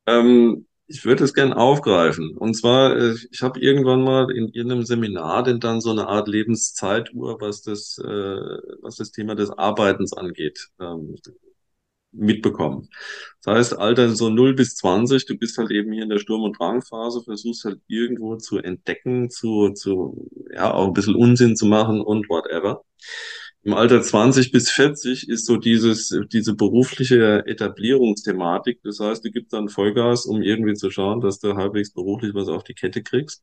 [0.06, 2.36] Ähm, ich würde es gerne aufgreifen.
[2.36, 6.28] Und zwar, äh, ich habe irgendwann mal in irgendeinem Seminar denn dann so eine Art
[6.28, 8.08] Lebenszeituhr, was das, äh,
[8.82, 11.16] was das Thema des Arbeitens angeht, ähm,
[12.14, 12.88] mitbekommen.
[13.42, 16.44] Das heißt, Alter so 0 bis 20, du bist halt eben hier in der Sturm-
[16.44, 21.66] und Drangphase, versuchst halt irgendwo zu entdecken, zu, zu, ja, auch ein bisschen Unsinn zu
[21.66, 22.82] machen und whatever
[23.64, 28.80] im Alter 20 bis 40 ist so dieses, diese berufliche Etablierungsthematik.
[28.84, 32.48] Das heißt, du gibst dann Vollgas, um irgendwie zu schauen, dass du halbwegs beruflich was
[32.48, 33.42] auf die Kette kriegst.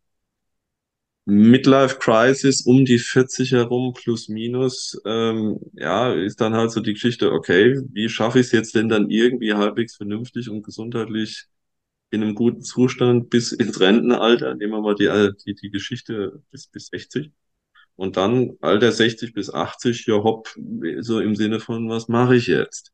[1.26, 6.94] Midlife Crisis um die 40 herum, plus minus, ähm, ja, ist dann halt so die
[6.94, 11.46] Geschichte, okay, wie schaffe ich es jetzt denn dann irgendwie halbwegs vernünftig und gesundheitlich
[12.12, 14.56] in einem guten Zustand bis ins Rentenalter?
[14.56, 15.10] Nehmen wir mal die,
[15.46, 17.32] die, die Geschichte bis, bis 60.
[17.96, 20.50] Und dann Alter 60 bis 80, ja hopp,
[21.02, 22.94] so im Sinne von, was mache ich jetzt?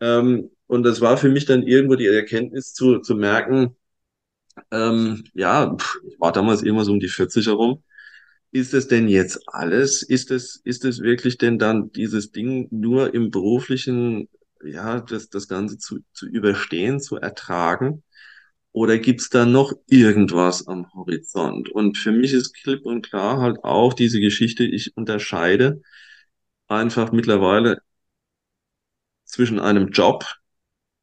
[0.00, 3.76] Ähm, und das war für mich dann irgendwo die Erkenntnis zu, zu merken,
[4.70, 5.76] ähm, ja,
[6.08, 7.82] ich war damals immer so um die 40 herum.
[8.52, 10.02] Ist es denn jetzt alles?
[10.02, 14.28] Ist es, ist es wirklich denn dann dieses Ding nur im beruflichen,
[14.64, 18.02] ja, das, das Ganze zu, zu überstehen, zu ertragen?
[18.72, 21.70] Oder gibt's da noch irgendwas am Horizont?
[21.70, 25.82] Und für mich ist klipp und klar halt auch diese Geschichte, ich unterscheide
[26.68, 27.82] einfach mittlerweile
[29.24, 30.26] zwischen einem Job,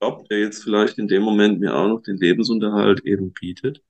[0.02, 3.84] Job, der jetzt vielleicht in dem Moment mir auch noch den Lebensunterhalt eben bietet,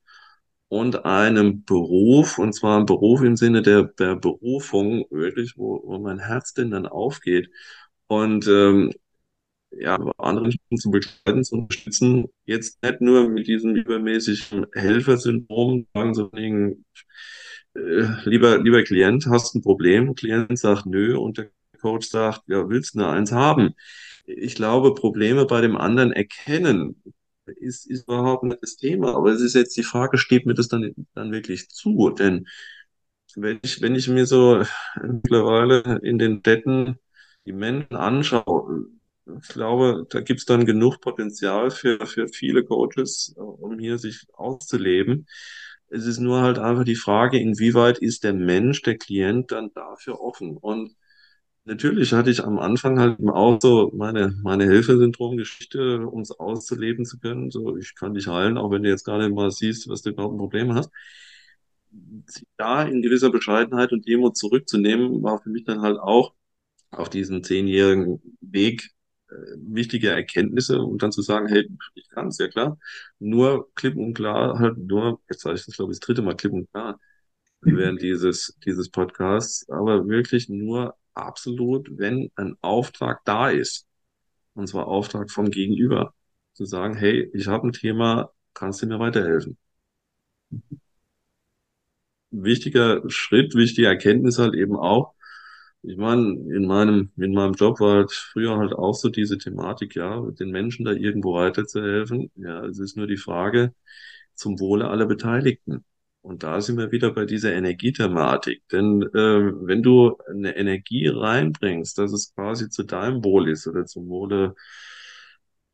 [0.70, 6.00] und einem Beruf, und zwar ein Beruf im Sinne der, der Berufung, wirklich, wo, wo
[6.00, 7.50] mein Herz denn dann aufgeht.
[8.08, 8.92] Und ähm,
[9.72, 12.28] ja, andere zu begleiten, zu unterstützen.
[12.46, 16.86] Jetzt nicht nur mit diesem übermäßigen Helfersyndrom, sagen so wegen,
[17.76, 20.16] äh, lieber, lieber Klient, hast ein Problem.
[20.16, 23.74] Klient sagt nö und der Coach sagt, ja, willst du nur eins haben?
[24.26, 27.02] Ich glaube, Probleme bei dem anderen erkennen,
[27.46, 29.16] ist, ist überhaupt nicht das Thema.
[29.16, 32.10] Aber es ist jetzt die Frage, steht mir das dann, dann wirklich zu?
[32.12, 32.48] Denn
[33.36, 34.64] wenn ich, wenn ich mir so
[35.02, 37.00] mittlerweile in den Städten
[37.46, 38.88] die Menschen anschaue,
[39.42, 44.26] ich glaube, da gibt es dann genug Potenzial für, für viele Coaches, um hier sich
[44.34, 45.28] auszuleben.
[45.90, 50.20] Es ist nur halt einfach die Frage, inwieweit ist der Mensch, der Klient dann dafür
[50.22, 50.58] offen?
[50.58, 50.96] Und
[51.68, 57.20] natürlich hatte ich am Anfang halt auch so meine, meine Hilfesyndrom-Geschichte, um es auszuleben zu
[57.20, 57.52] können.
[57.52, 60.34] So, ich kann dich heilen, auch wenn du jetzt nicht mal siehst, was du überhaupt
[60.36, 60.90] ein Problem hast.
[62.58, 66.34] Da in gewisser Bescheidenheit und Demo zurückzunehmen, war für mich dann halt auch
[66.92, 68.92] auf diesem zehnjährigen Weg
[69.30, 72.80] äh, wichtige Erkenntnisse, um dann zu sagen, hey, ich kann es, ja klar.
[73.20, 76.36] Nur klipp und klar, halt nur, jetzt sage ich das, glaube ich, das dritte Mal
[76.36, 77.00] klipp und klar
[77.62, 83.88] während dieses, dieses Podcasts, aber wirklich nur absolut, wenn ein Auftrag da ist.
[84.56, 86.14] Und zwar Auftrag vom Gegenüber.
[86.54, 89.58] Zu sagen, hey, ich habe ein Thema, kannst du mir weiterhelfen?
[92.32, 95.14] wichtiger Schritt, wichtige Erkenntnis halt eben auch.
[95.84, 99.96] Ich meine, in meinem, in meinem Job war halt früher halt auch so diese Thematik,
[99.96, 102.32] ja, den Menschen da irgendwo weiterzuhelfen.
[102.36, 103.74] Ja, es ist nur die Frage
[104.36, 105.86] zum Wohle aller Beteiligten.
[106.28, 108.62] Und da sind wir wieder bei dieser Energiethematik.
[108.70, 109.16] Denn äh,
[109.66, 114.54] wenn du eine Energie reinbringst, dass es quasi zu deinem Wohl ist oder zum Wohle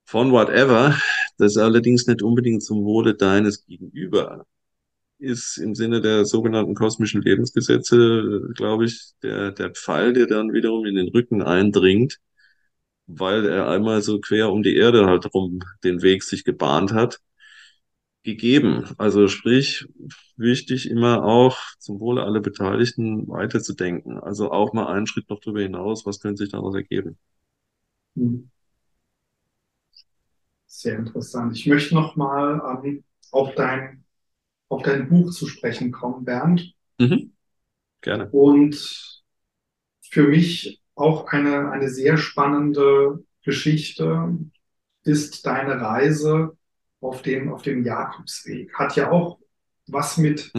[0.06, 0.96] von whatever,
[1.39, 4.46] das allerdings nicht unbedingt zum Wohle deines Gegenüber
[5.18, 10.86] ist im Sinne der sogenannten kosmischen Lebensgesetze, glaube ich, der, der Pfeil, der dann wiederum
[10.86, 12.20] in den Rücken eindringt,
[13.08, 17.22] weil er einmal so quer um die Erde halt rum den Weg sich gebahnt hat,
[18.23, 18.86] gegeben.
[18.97, 19.88] Also sprich,
[20.38, 24.19] wichtig immer auch zum Wohle aller Beteiligten weiterzudenken.
[24.19, 27.17] Also auch mal einen Schritt noch darüber hinaus, was könnte sich daraus ergeben.
[28.15, 28.49] Hm.
[30.65, 31.55] Sehr interessant.
[31.55, 34.03] Ich möchte noch mal ähm, auf dein
[34.69, 36.73] auf dein Buch zu sprechen kommen, Bernd.
[36.97, 37.33] Mhm.
[38.01, 38.29] Gerne.
[38.31, 39.21] Und
[40.01, 44.36] für mich auch eine, eine sehr spannende Geschichte
[45.03, 46.57] ist deine Reise
[47.04, 48.74] auf dem, auf dem Jakobsweg.
[48.74, 49.39] Hat ja auch
[49.88, 50.52] was mit,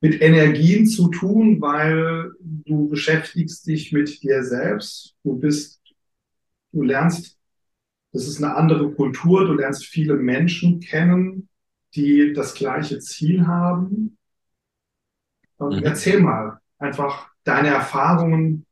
[0.00, 5.16] mit Energien zu tun, weil du beschäftigst dich mit dir selbst.
[5.24, 5.82] Du bist,
[6.72, 7.38] du lernst,
[8.12, 11.48] das ist eine andere Kultur, du lernst viele Menschen kennen,
[11.94, 14.16] die das gleiche Ziel haben.
[15.58, 15.82] Mhm.
[15.82, 18.66] Erzähl mal einfach deine Erfahrungen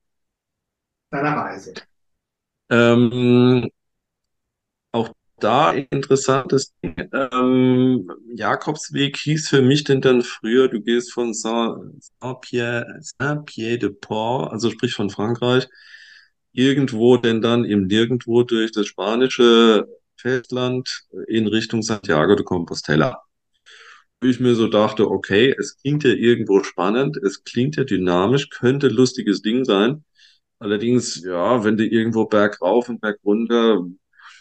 [1.10, 1.74] deiner Reise.
[2.68, 3.68] Ähm,
[5.38, 6.94] da interessantes Ding.
[7.12, 14.94] Ähm, Jakobsweg hieß für mich denn dann früher, du gehst von Saint-Pierre, Saint-Pierre-de-Port, also sprich
[14.94, 15.68] von Frankreich,
[16.52, 23.22] irgendwo denn dann im Nirgendwo durch das spanische Festland in Richtung Santiago de Compostela.
[24.22, 28.88] Ich mir so dachte, okay, es klingt ja irgendwo spannend, es klingt ja dynamisch, könnte
[28.88, 30.04] lustiges Ding sein.
[30.58, 33.84] Allerdings, ja, wenn du irgendwo bergauf und bergunter,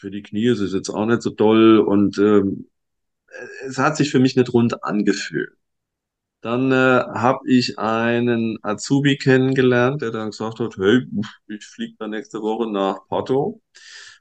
[0.05, 2.69] für die Knie ist es jetzt auch nicht so doll und ähm,
[3.65, 5.49] es hat sich für mich nicht rund angefühlt.
[6.41, 11.07] Dann äh, habe ich einen Azubi kennengelernt, der dann gesagt hat, hey,
[11.47, 13.61] ich fliege da nächste Woche nach Porto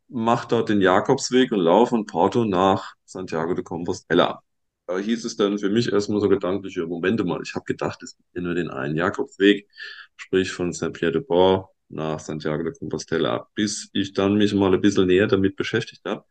[0.08, 4.42] mache dort den Jakobsweg und laufe von Porto nach Santiago de Compostela.
[4.86, 8.02] Da hieß es dann für mich erstmal so gedanklich, ja, Momente mal, ich habe gedacht,
[8.02, 9.68] es gibt ja nur den einen Jakobsweg,
[10.16, 15.26] sprich von Saint-Pierre-de-Port nach Santiago de Compostela, bis ich dann mich mal ein bisschen näher
[15.26, 16.24] damit beschäftigt habe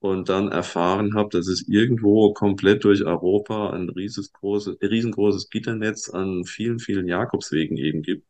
[0.00, 6.44] und dann erfahren habe, dass es irgendwo komplett durch Europa ein riesengroßes, riesengroßes Gitternetz an
[6.44, 8.26] vielen, vielen Jakobswegen eben gibt.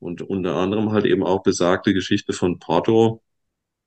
[0.00, 3.22] Und unter anderem halt eben auch besagte Geschichte von Porto,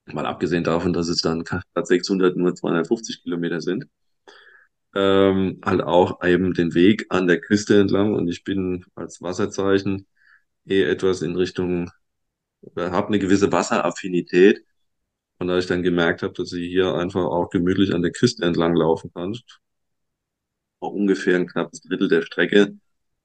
[0.05, 3.87] Mal abgesehen davon, dass es dann statt 600 nur 250 Kilometer sind.
[4.95, 10.07] Ähm, halt auch eben den Weg an der Küste entlang und ich bin als Wasserzeichen
[10.67, 11.89] eh etwas in Richtung,
[12.77, 14.63] habe eine gewisse Wasseraffinität.
[15.39, 18.45] Und da ich dann gemerkt habe, dass ich hier einfach auch gemütlich an der Küste
[18.45, 19.35] entlang laufen kann,
[20.79, 22.77] auch ungefähr ein knappes Drittel der Strecke,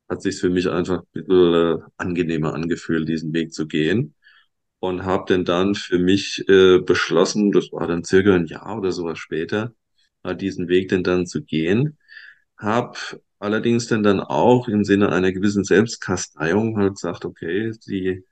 [0.09, 4.14] hat sich für mich einfach ein bisschen äh, angenehmer angefühlt, diesen Weg zu gehen
[4.81, 8.92] und habe denn dann für mich äh, beschlossen, das war dann circa ein Jahr oder
[8.92, 9.74] sowas später,
[10.24, 11.98] äh, diesen Weg denn dann zu gehen.
[12.59, 12.96] Hab
[13.38, 18.24] allerdings dann dann auch im Sinne einer gewissen Selbstkasteiung halt gesagt, okay, die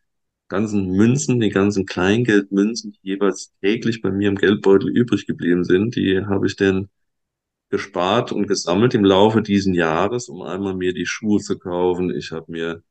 [0.48, 5.96] ganzen Münzen, die ganzen Kleingeldmünzen, die jeweils täglich bei mir im Geldbeutel übrig geblieben sind,
[5.96, 6.88] die habe ich dann
[7.70, 12.14] gespart und gesammelt im Laufe diesen Jahres, um einmal mir die Schuhe zu kaufen.
[12.14, 12.82] Ich habe mir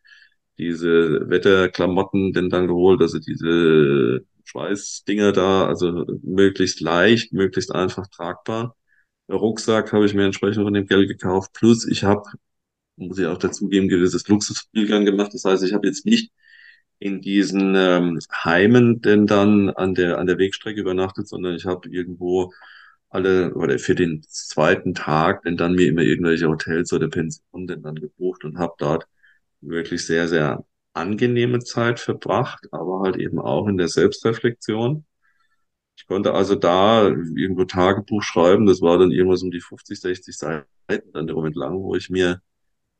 [0.57, 8.75] diese Wetterklamotten denn dann geholt, also diese Schweißdinger da, also möglichst leicht, möglichst einfach tragbar.
[9.29, 11.53] Rucksack habe ich mir entsprechend von dem Geld gekauft.
[11.53, 12.23] Plus ich habe,
[12.97, 15.33] muss ich auch dazugeben, gewisses Luxusspielgang gemacht.
[15.33, 16.31] Das heißt, ich habe jetzt nicht
[16.99, 21.89] in diesen ähm, Heimen denn dann an der an der Wegstrecke übernachtet, sondern ich habe
[21.89, 22.53] irgendwo
[23.09, 27.83] alle oder für den zweiten Tag denn dann mir immer irgendwelche Hotels oder Pensionen denn
[27.83, 29.07] dann gebucht und habe dort
[29.61, 35.05] wirklich sehr, sehr angenehme Zeit verbracht, aber halt eben auch in der Selbstreflexion.
[35.97, 40.37] Ich konnte also da irgendwo Tagebuch schreiben, das war dann irgendwas um die 50, 60
[40.37, 40.67] Seiten
[41.13, 42.41] dann der Moment lang, wo ich mir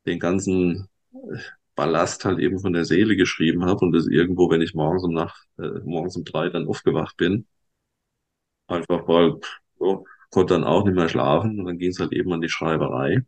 [0.06, 0.88] den ganzen
[1.76, 5.14] Ballast halt eben von der Seele geschrieben habe und das irgendwo, wenn ich morgens um
[5.14, 7.48] Nacht, äh, morgens um drei dann aufgewacht bin,
[8.68, 9.40] einfach weil
[9.80, 12.50] so, konnte dann auch nicht mehr schlafen und dann ging es halt eben an die
[12.50, 13.24] Schreiberei.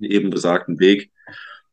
[0.00, 1.10] Eben besagten Weg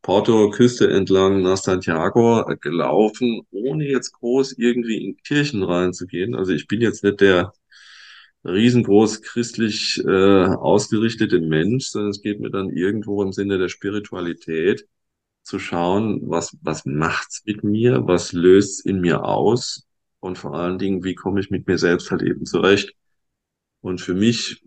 [0.05, 6.35] Porto-Küste entlang nach Santiago gelaufen, ohne jetzt groß irgendwie in Kirchen reinzugehen.
[6.35, 7.53] Also ich bin jetzt nicht der,
[8.45, 14.87] riesengroß christlich äh, ausgerichtete Mensch, sondern es geht mir dann irgendwo im Sinne der Spiritualität
[15.41, 19.87] zu schauen, was, was macht's mit mir, was löst's in mir aus
[20.19, 22.93] und vor allen Dingen, wie komme ich mit mir selbst halt eben zurecht.
[23.85, 24.63] Und für mich,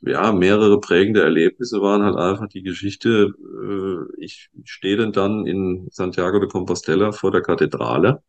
[0.00, 5.88] ja, mehrere prägende Erlebnisse waren halt einfach die Geschichte, äh, ich stehe dann dann in
[5.90, 8.22] Santiago de Compostela vor der Kathedrale,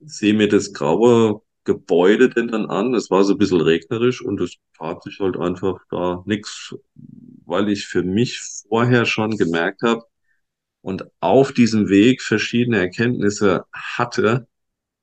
[0.00, 2.94] sehe mir das graue Gebäude denn dann an.
[2.94, 6.74] Es war so ein bisschen regnerisch und es tat sich halt einfach da nichts,
[7.46, 10.02] weil ich für mich vorher schon gemerkt habe
[10.80, 14.48] und auf diesem Weg verschiedene Erkenntnisse hatte,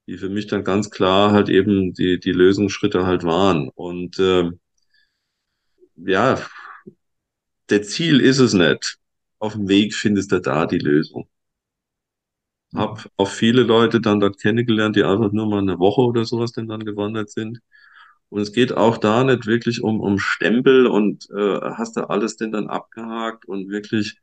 [0.10, 3.70] die für mich dann ganz klar halt eben die, die Lösungsschritte halt waren.
[3.70, 4.49] Und äh,
[5.97, 6.41] ja,
[7.70, 8.97] der Ziel ist es nicht.
[9.38, 11.30] Auf dem Weg findest du da die Lösung.
[12.74, 16.53] Hab auch viele Leute dann dort kennengelernt, die einfach nur mal eine Woche oder sowas
[16.53, 17.60] denn dann gewandert sind.
[18.30, 22.36] Und es geht auch da nicht wirklich um, um Stempel und äh, hast du alles
[22.36, 24.18] denn dann abgehakt und wirklich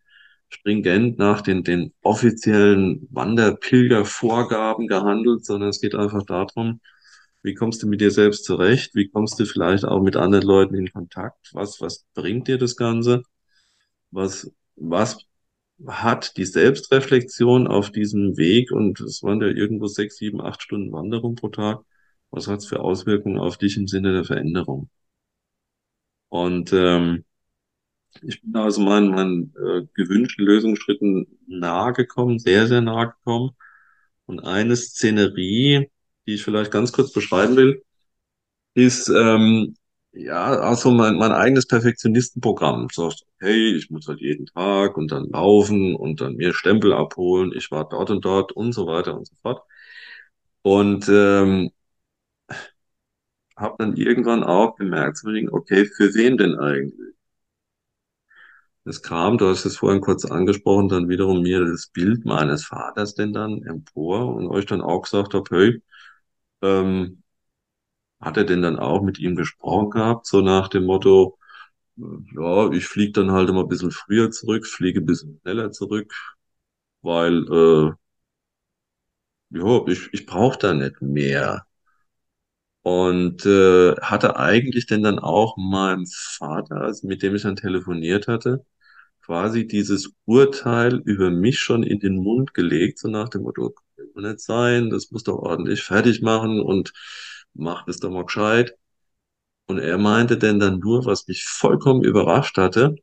[0.49, 6.81] stringent nach den, den offiziellen Wanderpilgervorgaben gehandelt, sondern es geht einfach darum,
[7.43, 8.95] wie kommst du mit dir selbst zurecht?
[8.95, 11.51] Wie kommst du vielleicht auch mit anderen Leuten in Kontakt?
[11.53, 13.23] Was, was bringt dir das Ganze?
[14.11, 15.27] Was, was
[15.87, 20.93] hat die Selbstreflexion auf diesem Weg und es waren ja irgendwo sechs, sieben, acht Stunden
[20.93, 21.81] Wanderung pro Tag.
[22.31, 24.91] Was hat es für Auswirkungen auf dich im Sinne der Veränderung?
[26.29, 27.25] Und ähm,
[28.23, 33.51] ich bin also meinen, meinen äh, gewünschten Lösungsschritten nahe gekommen, sehr, sehr nahe gekommen.
[34.27, 35.91] Und eine Szenerie,
[36.27, 37.83] die ich vielleicht ganz kurz beschreiben will,
[38.75, 39.77] ist ähm,
[40.13, 42.89] ja also mein, mein eigenes Perfektionistenprogramm.
[42.93, 47.53] Sagst, hey, ich muss halt jeden Tag und dann laufen und dann mir Stempel abholen,
[47.57, 49.63] ich war dort und dort und so weiter und so fort.
[50.63, 51.71] Und ähm,
[53.57, 57.16] habe dann irgendwann auch gemerkt, okay, für wen denn eigentlich?
[58.87, 63.15] Es kam, du hast es vorhin kurz angesprochen, dann wiederum mir das Bild meines Vaters
[63.15, 65.83] denn dann empor und euch dann auch gesagt habe, hey,
[66.63, 67.23] ähm,
[68.21, 71.39] hat er denn dann auch mit ihm gesprochen gehabt, so nach dem Motto,
[71.97, 76.13] ja, ich fliege dann halt immer ein bisschen früher zurück, fliege ein bisschen schneller zurück,
[77.03, 77.93] weil äh,
[79.51, 81.67] ja, ich, ich brauche da nicht mehr.
[82.83, 88.29] Und äh, hatte eigentlich denn dann auch meinem Vater, also mit dem ich dann telefoniert
[88.29, 88.65] hatte,
[89.27, 94.23] quasi dieses Urteil über mich schon in den Mund gelegt, so nach dem Motto, kann
[94.23, 96.93] nicht sein, das muss doch ordentlich fertig machen und
[97.55, 98.77] macht es doch mal gescheit.
[99.67, 102.95] Und er meinte denn dann nur, was mich vollkommen überrascht hatte,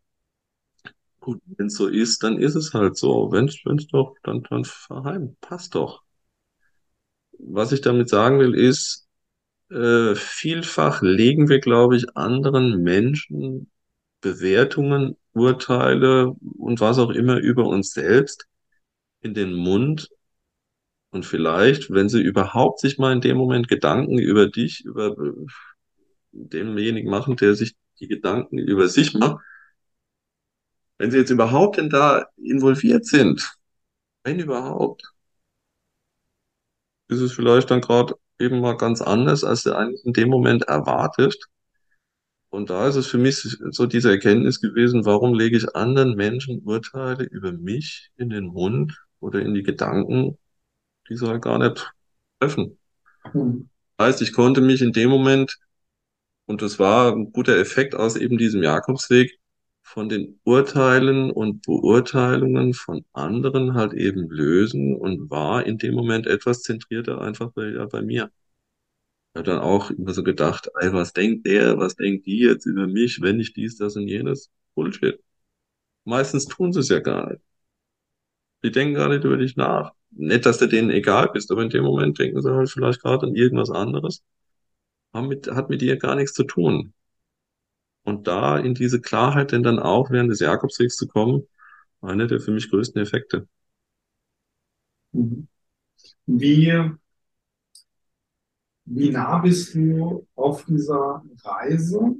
[1.19, 3.31] gut, wenn es so ist, dann ist es halt so.
[3.31, 6.03] Wenn es doch, dann, dann verheim, passt doch.
[7.37, 9.07] Was ich damit sagen will, ist,
[9.69, 13.69] äh, vielfach legen wir, glaube ich, anderen Menschen
[14.21, 18.47] Bewertungen, Urteile und was auch immer über uns selbst
[19.21, 20.09] in den Mund.
[21.11, 25.15] Und vielleicht, wenn sie überhaupt sich mal in dem Moment Gedanken über dich, über
[26.31, 29.37] demjenigen machen, der sich die Gedanken über sich macht,
[30.97, 33.55] wenn sie jetzt überhaupt denn da involviert sind,
[34.23, 35.03] wenn überhaupt,
[37.09, 40.63] ist es vielleicht dann gerade eben mal ganz anders, als du eigentlich in dem Moment
[40.63, 41.37] erwartet.
[42.53, 43.37] Und da ist es für mich
[43.71, 48.95] so diese Erkenntnis gewesen, warum lege ich anderen Menschen Urteile über mich in den Mund
[49.19, 50.37] oder in die Gedanken,
[51.09, 51.91] die sie halt gar nicht
[52.39, 52.77] treffen.
[53.31, 53.69] Hm.
[53.99, 55.57] Heißt, ich konnte mich in dem Moment,
[56.45, 59.39] und das war ein guter Effekt aus eben diesem Jakobsweg,
[59.81, 66.27] von den Urteilen und Beurteilungen von anderen halt eben lösen und war in dem Moment
[66.27, 68.29] etwas zentrierter einfach bei, bei mir
[69.35, 72.87] habe dann auch immer so gedacht, ey, was denkt der, was denkt die jetzt über
[72.87, 74.51] mich, wenn ich dies, das und jenes?
[74.75, 75.19] Bullshit.
[76.05, 77.41] Meistens tun sie es ja gar nicht.
[78.63, 79.93] Die denken gar nicht über dich nach.
[80.11, 83.27] Nicht, dass du denen egal bist, aber in dem Moment denken sie halt vielleicht gerade
[83.27, 84.23] an irgendwas anderes.
[85.13, 86.93] Haben mit, hat mit dir gar nichts zu tun.
[88.03, 91.47] Und da in diese Klarheit denn dann auch während des Jakobswegs zu kommen,
[92.01, 93.47] einer der für mich größten Effekte.
[95.13, 95.47] Mhm.
[96.25, 96.93] Wie
[98.85, 102.15] wie nah bist du auf dieser Reise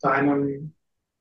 [0.00, 0.72] deinem,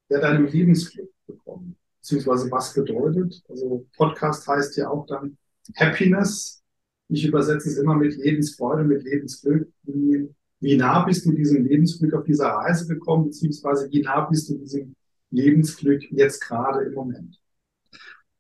[0.10, 1.76] ja, deinem Lebensglück gekommen?
[2.00, 3.44] Beziehungsweise was bedeutet?
[3.50, 5.38] Also Podcast heißt ja auch dann
[5.76, 6.64] Happiness.
[7.08, 9.72] Ich übersetze es immer mit Lebensfreude, mit Lebensglück.
[9.84, 10.30] Wie,
[10.60, 13.26] wie nah bist du diesem Lebensglück auf dieser Reise gekommen?
[13.26, 14.96] Beziehungsweise wie nah bist du diesem
[15.32, 17.40] Lebensglück jetzt gerade im Moment?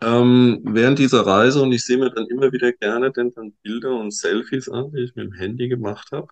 [0.01, 3.95] Ähm, während dieser Reise, und ich sehe mir dann immer wieder gerne denn dann Bilder
[3.95, 6.27] und Selfies an, die ich mit dem Handy gemacht habe,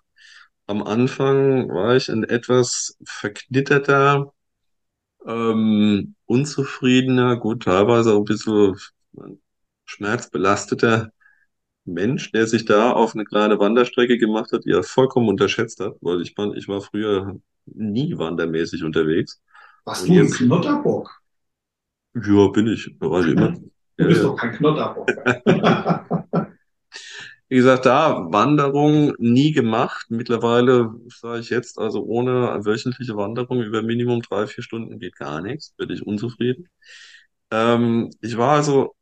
[0.67, 4.33] am Anfang war ich ein etwas verknitterter,
[5.27, 8.75] ähm, unzufriedener, gut, teilweise auch ein bisschen
[9.85, 11.11] schmerzbelasteter
[11.85, 15.95] Mensch, der sich da auf eine kleine Wanderstrecke gemacht hat, die er vollkommen unterschätzt hat,
[16.01, 19.41] weil ich fand, ich war früher nie wandermäßig unterwegs.
[19.85, 21.22] Warst Und du ein Knotterbock?
[22.15, 23.53] Ja, bin ich, war ich immer.
[23.95, 24.29] Du bist ja.
[24.29, 25.07] doch kein Knotterbock.
[27.53, 30.07] Wie gesagt, da Wanderung nie gemacht.
[30.09, 35.39] Mittlerweile sage ich jetzt, also ohne wöchentliche Wanderung über Minimum drei, vier Stunden geht gar
[35.41, 36.69] nichts, bin ich unzufrieden.
[37.51, 38.95] Ähm, ich war also,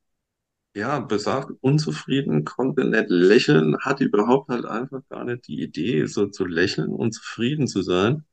[0.76, 6.28] ja, besagt unzufrieden, konnte nicht lächeln, hatte überhaupt halt einfach gar nicht die Idee, so
[6.28, 8.26] zu lächeln und zufrieden zu sein.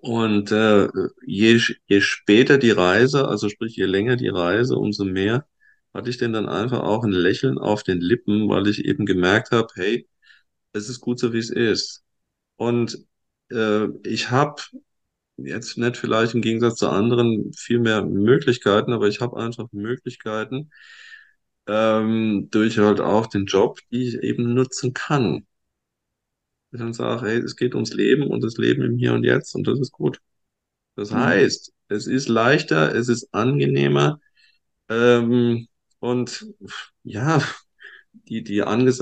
[0.00, 0.88] Und äh,
[1.26, 5.46] je, je später die Reise, also sprich je länger die Reise, umso mehr
[5.92, 9.50] hatte ich denn dann einfach auch ein Lächeln auf den Lippen, weil ich eben gemerkt
[9.52, 10.08] habe, hey,
[10.72, 12.04] es ist gut so, wie es ist.
[12.56, 12.98] Und
[13.50, 14.62] äh, ich habe
[15.36, 20.70] jetzt nicht vielleicht im Gegensatz zu anderen viel mehr Möglichkeiten, aber ich habe einfach Möglichkeiten
[21.66, 25.46] ähm, durch halt auch den Job, die ich eben nutzen kann.
[26.74, 29.56] Ich dann sage, hey, es geht ums Leben und das Leben im Hier und Jetzt
[29.56, 30.20] und das ist gut.
[30.96, 31.14] Das Mhm.
[31.14, 34.20] heißt, es ist leichter, es ist angenehmer
[34.88, 35.68] ähm,
[36.00, 36.46] und
[37.04, 37.42] ja,
[38.12, 38.92] die, die ange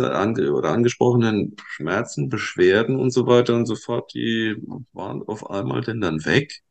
[0.53, 4.57] oder angesprochenen Schmerzen, Beschwerden und so weiter und so fort, die
[4.93, 6.63] waren auf einmal denn dann weg.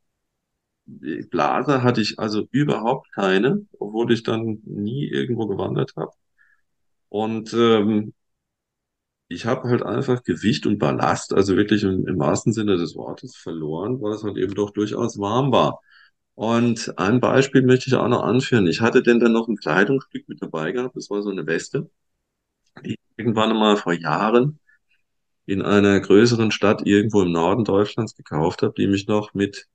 [0.85, 6.11] Die Blase hatte ich also überhaupt keine, obwohl ich dann nie irgendwo gewandert habe.
[7.09, 8.13] Und ähm,
[9.31, 13.35] ich habe halt einfach Gewicht und Ballast, also wirklich im, im wahrsten Sinne des Wortes,
[13.37, 15.79] verloren, weil es halt eben doch durchaus warm war.
[16.35, 18.67] Und ein Beispiel möchte ich auch noch anführen.
[18.67, 21.89] Ich hatte denn dann noch ein Kleidungsstück mit dabei gehabt, das war so eine Weste,
[22.85, 24.59] die ich irgendwann mal vor Jahren
[25.45, 29.67] in einer größeren Stadt irgendwo im Norden Deutschlands gekauft habe, die mich noch mit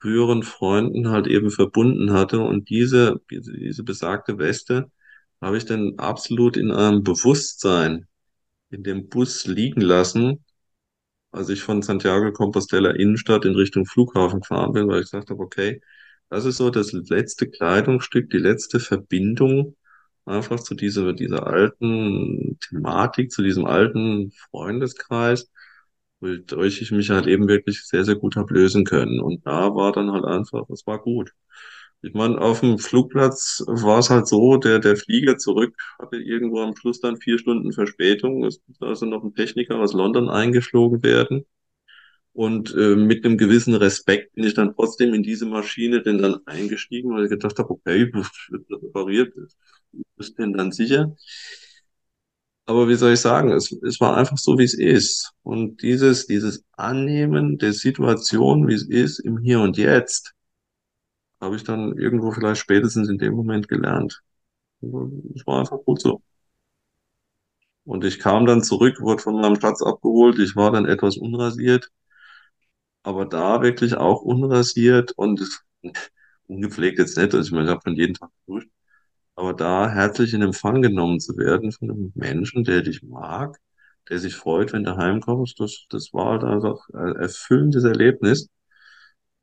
[0.00, 2.40] früheren Freunden halt eben verbunden hatte.
[2.40, 4.90] Und diese, diese, diese besagte Weste
[5.40, 8.07] habe ich dann absolut in einem Bewusstsein
[8.70, 10.44] in dem Bus liegen lassen,
[11.32, 15.42] als ich von Santiago Compostela Innenstadt in Richtung Flughafen gefahren bin, weil ich gesagt habe,
[15.42, 15.80] okay,
[16.30, 19.76] das ist so das letzte Kleidungsstück, die letzte Verbindung
[20.26, 25.50] einfach zu dieser, dieser alten Thematik, zu diesem alten Freundeskreis,
[26.20, 29.20] wodurch ich mich halt eben wirklich sehr, sehr gut habe lösen können.
[29.20, 31.32] Und da war dann halt einfach, es war gut.
[32.02, 36.60] Ich meine, auf dem Flugplatz war es halt so, der, der Flieger zurück hatte irgendwo
[36.60, 38.44] am Schluss dann vier Stunden Verspätung.
[38.44, 41.44] Es musste also noch ein Techniker aus London eingeflogen werden.
[42.32, 46.38] Und äh, mit einem gewissen Respekt bin ich dann trotzdem in diese Maschine denn dann
[46.46, 49.34] eingestiegen, weil ich gedacht habe, okay, das wird repariert,
[50.18, 51.16] ist denn dann sicher.
[52.66, 55.32] Aber wie soll ich sagen, es, es war einfach so, wie es ist.
[55.42, 60.34] Und dieses, dieses Annehmen der Situation, wie es ist, im Hier und Jetzt,
[61.40, 64.22] habe ich dann irgendwo vielleicht spätestens in dem Moment gelernt.
[64.82, 66.22] Es war einfach gut so.
[67.84, 70.38] Und ich kam dann zurück, wurde von meinem Schatz abgeholt.
[70.38, 71.90] Ich war dann etwas unrasiert,
[73.02, 75.40] aber da wirklich auch unrasiert und
[76.46, 77.34] ungepflegt jetzt nicht.
[77.34, 78.68] Also ich meine, ich habe von jeden Tag geduscht.
[79.36, 83.58] Aber da herzlich in Empfang genommen zu werden von einem Menschen, der dich mag,
[84.10, 88.48] der sich freut, wenn du heimkommst, das, das war halt einfach ein erfüllendes Erlebnis.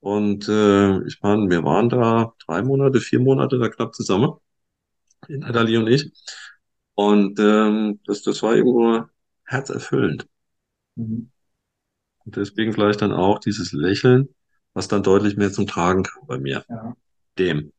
[0.06, 4.34] Und äh, ich meine, wir waren da drei Monate, vier Monate da knapp zusammen,
[5.28, 6.12] in Natalie und ich.
[6.94, 9.06] Und ähm, das, das war irgendwo
[9.46, 10.28] herzerfüllend.
[10.94, 11.32] Mhm.
[12.24, 14.30] Und deswegen vielleicht dann auch dieses Lächeln,
[14.76, 16.64] was dann deutlich mehr zum Tragen kam bei mir.
[16.70, 16.96] Ja.
[17.40, 17.72] Dem.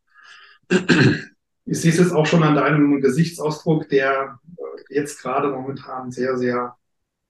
[1.65, 6.37] Ich sehe es jetzt auch schon an deinem Gesichtsausdruck, der äh, jetzt gerade momentan sehr,
[6.37, 6.77] sehr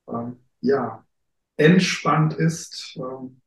[0.09, 1.05] ähm, ja,
[1.59, 2.97] entspannt ist.
[2.97, 3.43] Ähm,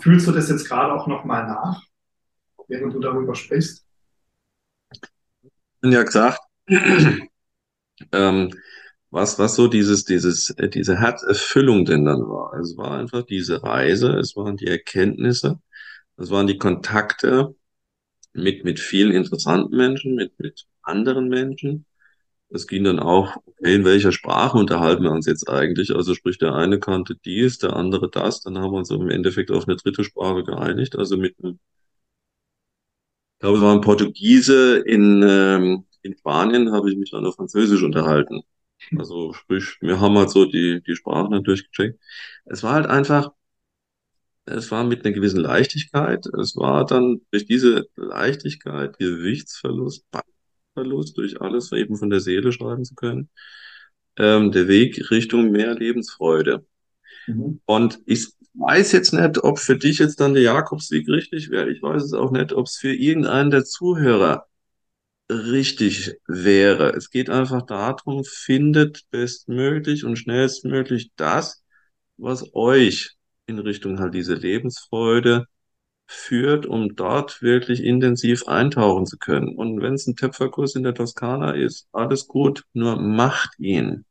[0.00, 1.82] fühlst du das jetzt gerade auch nochmal nach,
[2.68, 3.84] während du darüber sprichst?
[5.82, 6.40] Ja gesagt,
[8.12, 8.50] ähm,
[9.10, 12.54] was, was so dieses, dieses, äh, diese Herzerfüllung denn dann war.
[12.54, 15.60] Es war einfach diese Reise, es waren die Erkenntnisse,
[16.16, 17.54] es waren die Kontakte
[18.32, 21.86] mit, mit vielen interessanten Menschen, mit, mit anderen Menschen.
[22.50, 25.94] Es ging dann auch, okay, in welcher Sprache unterhalten wir uns jetzt eigentlich?
[25.94, 29.50] Also sprich, der eine kannte dies, der andere das, dann haben wir uns im Endeffekt
[29.50, 31.58] auf eine dritte Sprache geeinigt, also mit einem
[33.38, 37.36] ich glaube, es war ein Portugiese in, ähm, in Spanien, habe ich mich dann auf
[37.36, 38.42] Französisch unterhalten.
[38.98, 42.00] Also sprich, wir haben halt so die, die Sprachen dann durchgecheckt.
[42.46, 43.30] Es war halt einfach,
[44.46, 46.26] es war mit einer gewissen Leichtigkeit.
[46.40, 50.04] Es war dann durch diese Leichtigkeit, Gewichtsverlust,
[50.78, 53.28] Verlust, durch alles eben von der Seele schreiben zu können,
[54.16, 56.64] ähm, der Weg Richtung mehr Lebensfreude.
[57.26, 57.60] Mhm.
[57.66, 61.70] Und ich weiß jetzt nicht, ob für dich jetzt dann der Jakobsweg richtig wäre.
[61.70, 64.46] Ich weiß es auch nicht, ob es für irgendeinen der Zuhörer
[65.30, 66.92] richtig wäre.
[66.94, 71.62] Es geht einfach darum, findet bestmöglich und schnellstmöglich das,
[72.16, 73.16] was euch
[73.46, 75.46] in Richtung halt diese Lebensfreude
[76.08, 79.54] führt, um dort wirklich intensiv eintauchen zu können.
[79.54, 84.06] Und wenn es ein Töpferkurs in der Toskana ist, alles gut, nur macht ihn.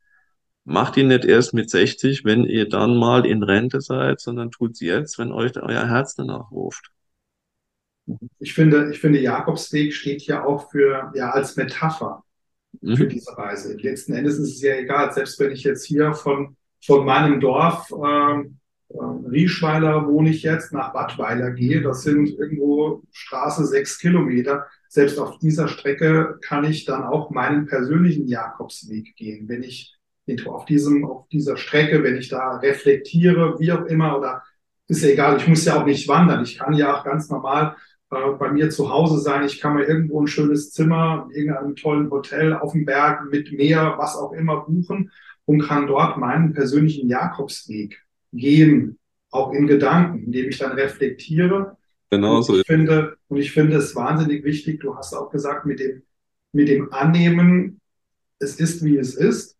[0.63, 4.73] Macht ihn nicht erst mit 60, wenn ihr dann mal in Rente seid, sondern tut
[4.73, 6.91] es jetzt, wenn euch euer Herz danach ruft.
[8.39, 12.23] Ich finde, ich finde, Jakobsweg steht ja auch für, ja, als Metapher
[12.79, 13.09] für mhm.
[13.09, 13.75] diese Reise.
[13.75, 17.91] Letzten Endes ist es ja egal, selbst wenn ich jetzt hier von, von meinem Dorf,
[17.91, 24.65] ähm, äh, Rieschweiler wohne ich jetzt, nach Badweiler gehe, das sind irgendwo Straße sechs Kilometer.
[24.87, 29.49] Selbst auf dieser Strecke kann ich dann auch meinen persönlichen Jakobsweg gehen.
[29.49, 29.95] Wenn ich
[30.45, 34.43] auf diesem, auf dieser Strecke, wenn ich da reflektiere, wie auch immer, oder
[34.87, 36.43] ist ja egal, ich muss ja auch nicht wandern.
[36.43, 37.75] Ich kann ja auch ganz normal
[38.11, 39.43] äh, bei mir zu Hause sein.
[39.43, 43.51] Ich kann mir irgendwo ein schönes Zimmer in irgendeinem tollen Hotel auf dem Berg mit
[43.51, 45.11] Meer, was auch immer buchen
[45.45, 48.97] und kann dort meinen persönlichen Jakobsweg gehen,
[49.31, 51.77] auch in Gedanken, indem ich dann reflektiere.
[52.09, 52.53] Genau so.
[52.53, 56.03] Und ich finde, und ich finde es wahnsinnig wichtig, du hast auch gesagt, mit dem,
[56.53, 57.81] mit dem Annehmen,
[58.39, 59.57] es ist, wie es ist.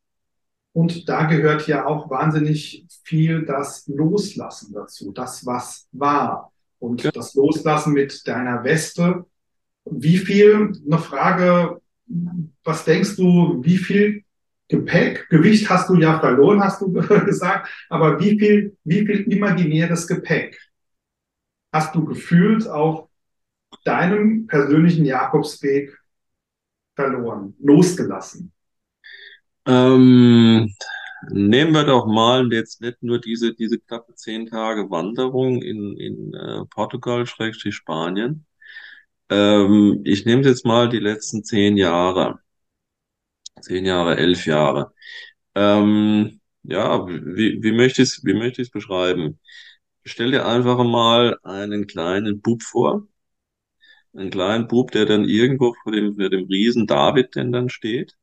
[0.73, 6.53] Und da gehört ja auch wahnsinnig viel das Loslassen dazu, das, was war.
[6.79, 7.11] Und ja.
[7.11, 9.25] das Loslassen mit deiner Weste.
[9.85, 11.81] Wie viel, eine Frage,
[12.63, 14.23] was denkst du, wie viel
[14.69, 16.91] Gepäck, Gewicht hast du ja verloren, hast du
[17.25, 20.59] gesagt, aber wie viel, wie viel imaginäres Gepäck
[21.71, 23.07] hast du gefühlt auf
[23.85, 25.97] deinem persönlichen Jakobsweg
[26.95, 28.51] verloren, losgelassen?
[29.65, 30.73] Ähm,
[31.29, 36.33] nehmen wir doch mal jetzt nicht nur diese, diese knappe zehn Tage Wanderung in, in
[36.33, 38.45] äh, Portugal, Spanien.
[39.29, 42.39] Ähm, ich nehme jetzt mal die letzten zehn Jahre
[43.61, 44.93] zehn Jahre, elf Jahre.
[45.55, 49.39] Ähm, ja, wie, wie möchte ich wie möchte ich es beschreiben?
[50.05, 53.07] Stell dir einfach mal einen kleinen Bub vor.
[54.13, 58.17] Einen kleinen Bub, der dann irgendwo vor dem, vor dem Riesen David denn dann steht.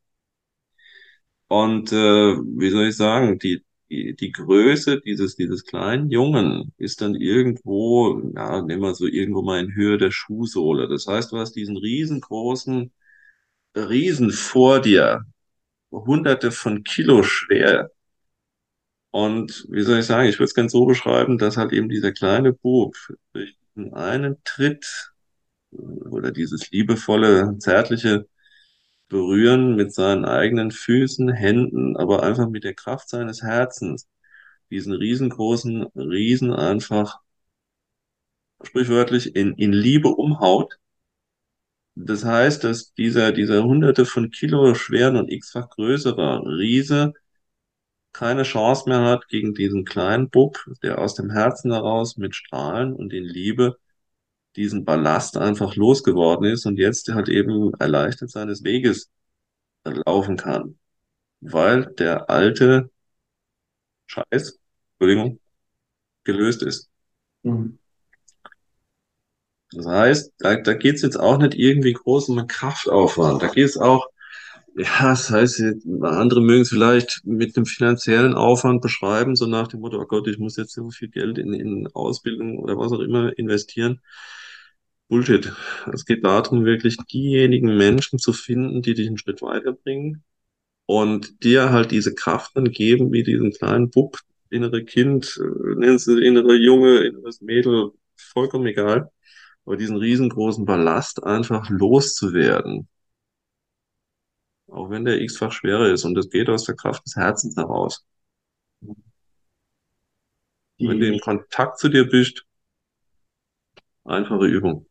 [1.49, 7.01] Und äh, wie soll ich sagen, die, die, die Größe dieses, dieses kleinen Jungen ist
[7.01, 10.89] dann irgendwo, ja, nehmen wir so irgendwo mal in Höhe der Schuhsohle.
[10.89, 12.93] Das heißt, du hast diesen riesengroßen
[13.75, 15.25] Riesen vor dir,
[15.91, 17.91] hunderte von Kilo schwer.
[19.11, 22.13] Und wie soll ich sagen, ich würde es ganz so beschreiben, dass halt eben dieser
[22.13, 22.97] kleine Bub
[23.33, 23.57] durch
[23.93, 25.13] einen Tritt
[25.71, 28.27] oder dieses liebevolle, zärtliche
[29.09, 34.09] Berühren mit seinen eigenen Füßen, Händen, aber einfach mit der Kraft seines Herzens
[34.71, 37.21] diesen riesengroßen Riesen einfach
[38.63, 40.79] sprichwörtlich in, in Liebe umhaut
[41.95, 47.13] das heißt, dass dieser, dieser hunderte von Kilo schweren und x-fach größere Riese
[48.13, 52.95] keine Chance mehr hat gegen diesen kleinen Bub, der aus dem Herzen heraus mit Strahlen
[52.95, 53.79] und in Liebe
[54.57, 59.11] diesen Ballast einfach losgeworden ist und jetzt halt eben erleichtert seines Weges
[59.85, 60.79] laufen kann.
[61.41, 62.91] Weil der alte
[64.07, 64.59] Scheiß,
[64.93, 65.41] Entschuldigung,
[66.25, 66.91] gelöst ist.
[67.43, 67.79] Mhm.
[69.75, 73.43] Das heißt, da, da geht es jetzt auch nicht irgendwie groß um einen Kraftaufwand.
[73.43, 74.07] Da geht es auch,
[74.77, 75.63] ja, das heißt,
[76.03, 80.29] andere mögen es vielleicht mit einem finanziellen Aufwand beschreiben, so nach dem Motto, oh Gott,
[80.29, 84.01] ich muss jetzt so viel Geld in, in Ausbildung oder was auch immer investieren.
[85.09, 85.53] Bullshit.
[85.93, 90.25] Es geht darum, wirklich diejenigen Menschen zu finden, die dich einen Schritt weiterbringen
[90.87, 94.19] und dir halt diese Kraft dann geben, wie diesen kleinen Bub,
[94.51, 99.11] innere Kind, äh, nennen sie innere Junge, inneres Mädel, vollkommen egal
[99.65, 102.89] aber diesen riesengroßen Ballast einfach loszuwerden.
[104.69, 108.05] Auch wenn der x-fach schwerer ist und das geht aus der Kraft des Herzens heraus.
[110.79, 112.45] Die, wenn du in Kontakt zu dir bist,
[114.05, 114.87] einfache Übung.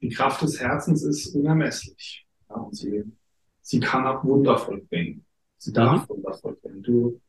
[0.00, 2.26] Die Kraft des Herzens ist unermesslich.
[2.48, 3.04] Ja, und sie,
[3.60, 5.24] sie kann auch wundervoll bringen.
[5.58, 6.14] Sie darf mhm.
[6.14, 6.82] wundervoll bringen.
[6.82, 7.20] Du,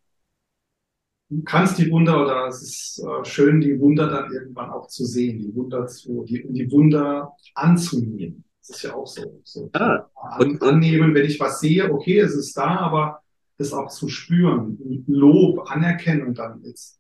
[1.30, 5.06] du kannst die Wunder oder es ist äh, schön, die Wunder dann irgendwann auch zu
[5.06, 8.44] sehen, die Wunder zu, die, die Wunder anzunehmen.
[8.62, 9.42] Das ist ja auch so.
[9.44, 10.10] so ah,
[10.40, 13.22] und, annehmen, wenn ich was sehe, okay, es ist da, aber
[13.58, 17.00] es auch zu spüren, Lob, Anerkennung dann jetzt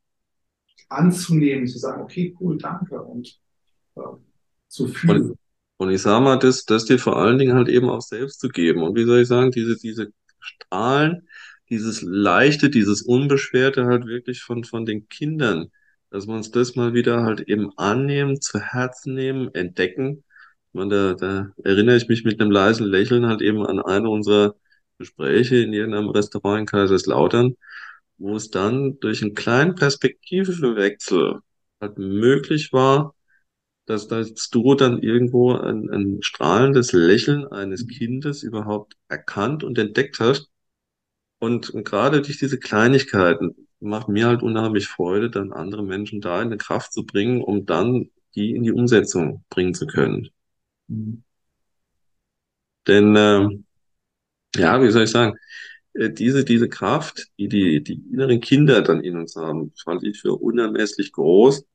[0.90, 3.40] anzunehmen, zu sagen, okay, cool, danke und
[3.96, 4.02] äh,
[4.68, 5.32] zu fühlen.
[5.32, 5.40] Und,
[5.78, 8.50] und ich sage mal, das, das dir vor allen Dingen halt eben auch selbst zu
[8.50, 8.84] geben.
[8.84, 11.28] Und wie soll ich sagen, diese, diese Strahlen,
[11.70, 15.72] dieses Leichte, dieses Unbeschwerte halt wirklich von, von den Kindern,
[16.10, 20.24] dass wir uns das mal wieder halt eben annehmen, zu Herzen nehmen, entdecken.
[20.74, 24.56] Und da, da erinnere ich mich mit einem leisen Lächeln halt eben an eine unserer
[24.98, 27.56] Gespräche in irgendeinem Restaurant in Kaiserslautern,
[28.18, 31.40] wo es dann durch einen kleinen Perspektivwechsel
[31.82, 33.16] halt möglich war,
[33.86, 40.20] dass, dass du dann irgendwo ein, ein strahlendes Lächeln eines Kindes überhaupt erkannt und entdeckt
[40.20, 40.50] hast.
[41.40, 46.42] Und, und gerade durch diese Kleinigkeiten macht mir halt unheimlich Freude, dann andere Menschen da
[46.42, 50.30] in eine Kraft zu bringen, um dann die in die Umsetzung bringen zu können.
[50.88, 51.24] Mhm.
[52.88, 53.48] Denn äh,
[54.56, 55.38] ja, wie soll ich sagen,
[55.94, 60.20] äh, diese, diese Kraft, die, die die inneren Kinder dann in uns haben, fand ich
[60.20, 61.66] für unermesslich groß.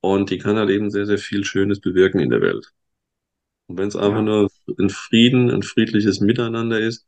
[0.00, 2.72] Und die kann halt eben sehr, sehr viel Schönes bewirken in der Welt.
[3.66, 4.22] Und wenn es einfach ja.
[4.22, 7.06] nur ein Frieden, ein friedliches Miteinander ist,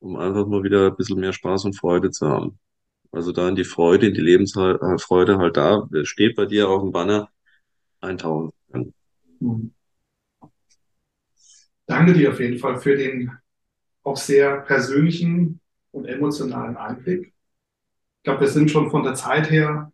[0.00, 2.58] um einfach mal wieder ein bisschen mehr Spaß und Freude zu haben.
[3.10, 6.92] Also da in die Freude, in die Lebensfreude halt da, steht bei dir auf dem
[6.92, 7.30] Banner,
[8.00, 8.52] eintauchen.
[9.40, 9.72] Mhm.
[11.86, 13.32] Danke dir auf jeden Fall für den
[14.02, 17.32] auch sehr persönlichen und emotionalen Einblick.
[18.18, 19.90] Ich glaube, wir sind schon von der Zeit her,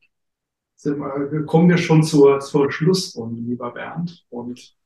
[0.82, 4.26] wir, kommen wir schon zur, zur Schlussrunde, lieber Bernd.
[4.28, 4.76] Und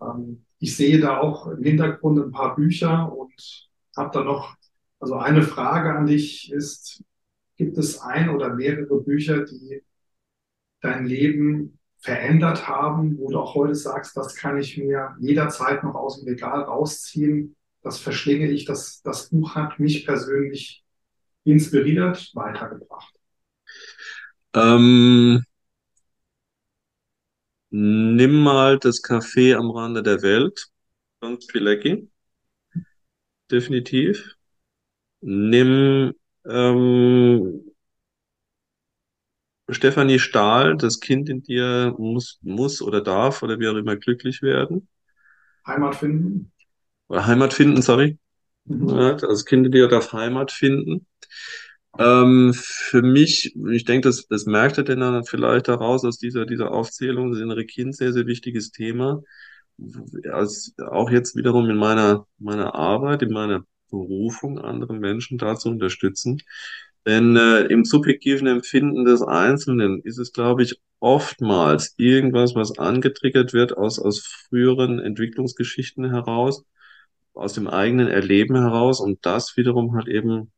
[0.00, 4.56] ähm, ich sehe da auch im Hintergrund ein paar Bücher und habe da noch,
[5.00, 7.02] also eine Frage an dich ist,
[7.56, 9.82] gibt es ein oder mehrere Bücher, die
[10.80, 15.94] dein Leben verändert haben, wo du auch heute sagst, das kann ich mir jederzeit noch
[15.94, 18.64] aus dem Regal rausziehen das verschlinge ich.
[18.64, 20.82] Das, das Buch hat mich persönlich
[21.44, 23.14] inspiriert, weitergebracht.
[24.54, 25.44] Ähm,
[27.70, 30.68] nimm mal das Café am Rande der Welt
[31.20, 32.10] von Pilecki.
[33.50, 34.36] Definitiv.
[35.20, 36.14] Nimm
[36.46, 37.64] ähm,
[39.70, 44.42] Stefanie Stahl, das Kind in dir muss, muss oder darf oder wie auch immer glücklich
[44.42, 44.88] werden.
[45.66, 46.52] Heimat finden.
[47.10, 48.18] Heimat finden, sorry.
[48.66, 48.90] Mhm.
[48.92, 51.06] Also Kinder, die darf Heimat finden.
[51.98, 56.44] Ähm, für mich, ich denke, das, das merkt er denn dann vielleicht daraus aus dieser,
[56.44, 59.22] dieser Aufzählung, das innere Kind sehr, sehr wichtiges Thema.
[60.32, 66.40] Also auch jetzt wiederum in meiner, meiner Arbeit, in meiner Berufung, andere Menschen dazu unterstützen.
[67.06, 73.52] Denn äh, im subjektiven Empfinden des Einzelnen ist es, glaube ich, oftmals irgendwas, was angetriggert
[73.52, 76.64] wird aus, aus früheren Entwicklungsgeschichten heraus
[77.34, 80.52] aus dem eigenen Erleben heraus und das wiederum halt eben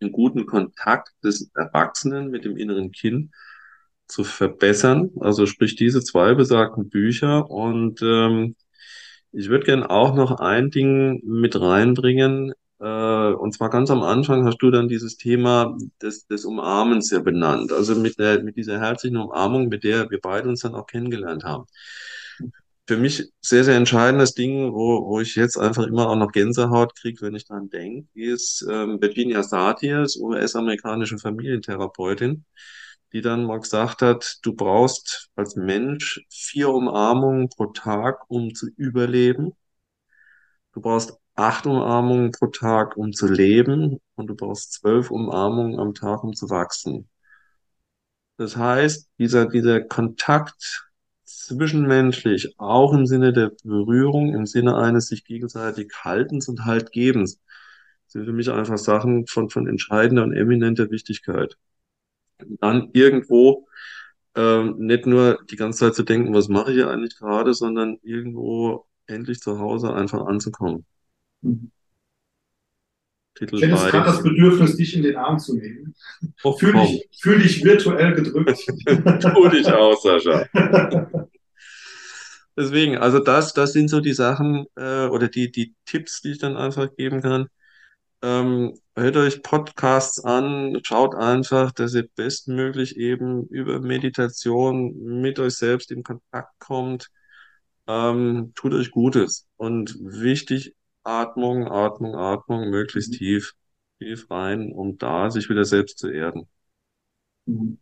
[0.00, 3.32] den guten Kontakt des Erwachsenen mit dem inneren Kind
[4.08, 5.10] zu verbessern.
[5.20, 8.56] Also sprich diese zwei besagten Bücher und ähm,
[9.32, 12.52] ich würde gerne auch noch ein Ding mit reinbringen.
[12.80, 17.20] Äh, und zwar ganz am Anfang hast du dann dieses Thema des, des Umarmens ja
[17.20, 17.72] benannt.
[17.72, 21.44] Also mit, der, mit dieser herzlichen Umarmung, mit der wir beide uns dann auch kennengelernt
[21.44, 21.66] haben
[22.86, 26.94] für mich sehr, sehr entscheidendes Ding, wo, wo ich jetzt einfach immer auch noch Gänsehaut
[26.94, 32.44] kriege, wenn ich dran denke, ist ähm, Virginia Satir, US-amerikanische Familientherapeutin,
[33.12, 38.68] die dann mal gesagt hat, du brauchst als Mensch vier Umarmungen pro Tag, um zu
[38.76, 39.52] überleben.
[40.72, 44.00] Du brauchst acht Umarmungen pro Tag, um zu leben.
[44.16, 47.08] Und du brauchst zwölf Umarmungen am Tag, um zu wachsen.
[48.38, 50.86] Das heißt, dieser, dieser Kontakt
[51.24, 57.40] zwischenmenschlich, auch im Sinne der Berührung, im Sinne eines sich gegenseitig Haltens und Haltgebens,
[58.06, 61.56] sind für mich einfach Sachen von, von entscheidender und eminenter Wichtigkeit.
[62.38, 63.66] Dann irgendwo
[64.34, 68.86] ähm, nicht nur die ganze Zeit zu denken, was mache ich eigentlich gerade, sondern irgendwo
[69.06, 70.84] endlich zu Hause einfach anzukommen.
[71.42, 71.70] Mhm.
[73.34, 75.94] Titel ich hätte jetzt gerade das Bedürfnis, dich in den Arm zu nehmen.
[76.42, 78.58] Oh, fühl, dich, fühl dich virtuell gedrückt.
[78.86, 80.46] tu dich aus, Sascha.
[82.56, 86.38] Deswegen, also das, das sind so die Sachen äh, oder die, die Tipps, die ich
[86.38, 87.48] dann einfach geben kann.
[88.22, 95.54] Ähm, hört euch Podcasts an, schaut einfach, dass ihr bestmöglich eben über Meditation mit euch
[95.56, 97.10] selbst in Kontakt kommt.
[97.86, 99.46] Ähm, tut euch Gutes.
[99.56, 103.16] Und wichtig, Atmung, Atmung, Atmung, möglichst mhm.
[103.16, 103.54] tief,
[103.98, 106.48] tief rein, um da sich wieder selbst zu erden.
[107.46, 107.78] Mhm.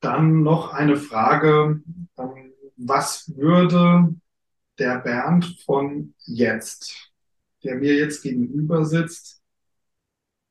[0.00, 1.82] Dann noch eine Frage.
[2.16, 4.14] Ähm, was würde
[4.78, 7.09] der Bernd von jetzt,
[7.64, 9.42] der mir jetzt gegenüber sitzt,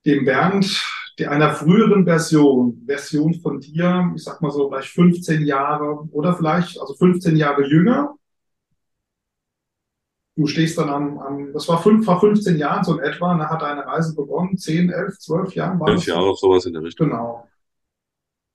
[0.05, 0.83] dem Bernd
[1.19, 6.33] der einer früheren Version, Version von dir, ich sag mal so vielleicht 15 Jahre oder
[6.33, 8.15] vielleicht, also 15 Jahre jünger,
[10.37, 13.49] du stehst dann am, am das war fünf, vor 15 Jahren so in etwa, da
[13.49, 17.09] hat deine Reise begonnen, 10, 11, 12 Jahren war Elf Jahre, sowas in der Richtung.
[17.09, 17.47] Genau.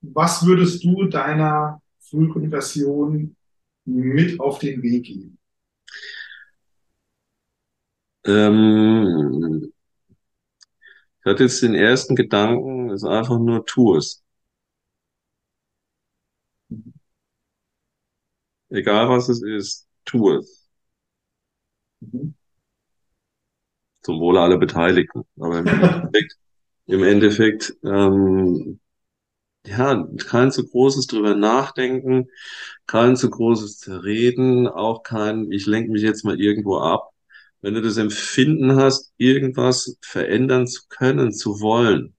[0.01, 3.37] Was würdest du deiner früheren Version
[3.85, 5.39] mit auf den Weg geben?
[8.27, 9.73] Ähm,
[11.21, 14.23] ich hatte jetzt den ersten Gedanken, ist einfach nur tu es.
[18.71, 20.69] Egal was es ist, tu es.
[22.01, 22.35] Mhm.
[24.03, 25.25] Zum Wohle aller Beteiligten.
[25.39, 26.37] Aber im Endeffekt,
[26.87, 28.81] im Endeffekt ähm,
[29.67, 32.29] ja, kein zu großes drüber nachdenken,
[32.89, 37.14] kein zu großes Zerreden, auch kein, ich lenke mich jetzt mal irgendwo ab.
[37.65, 42.15] Wenn du das Empfinden hast, irgendwas verändern zu können, zu wollen,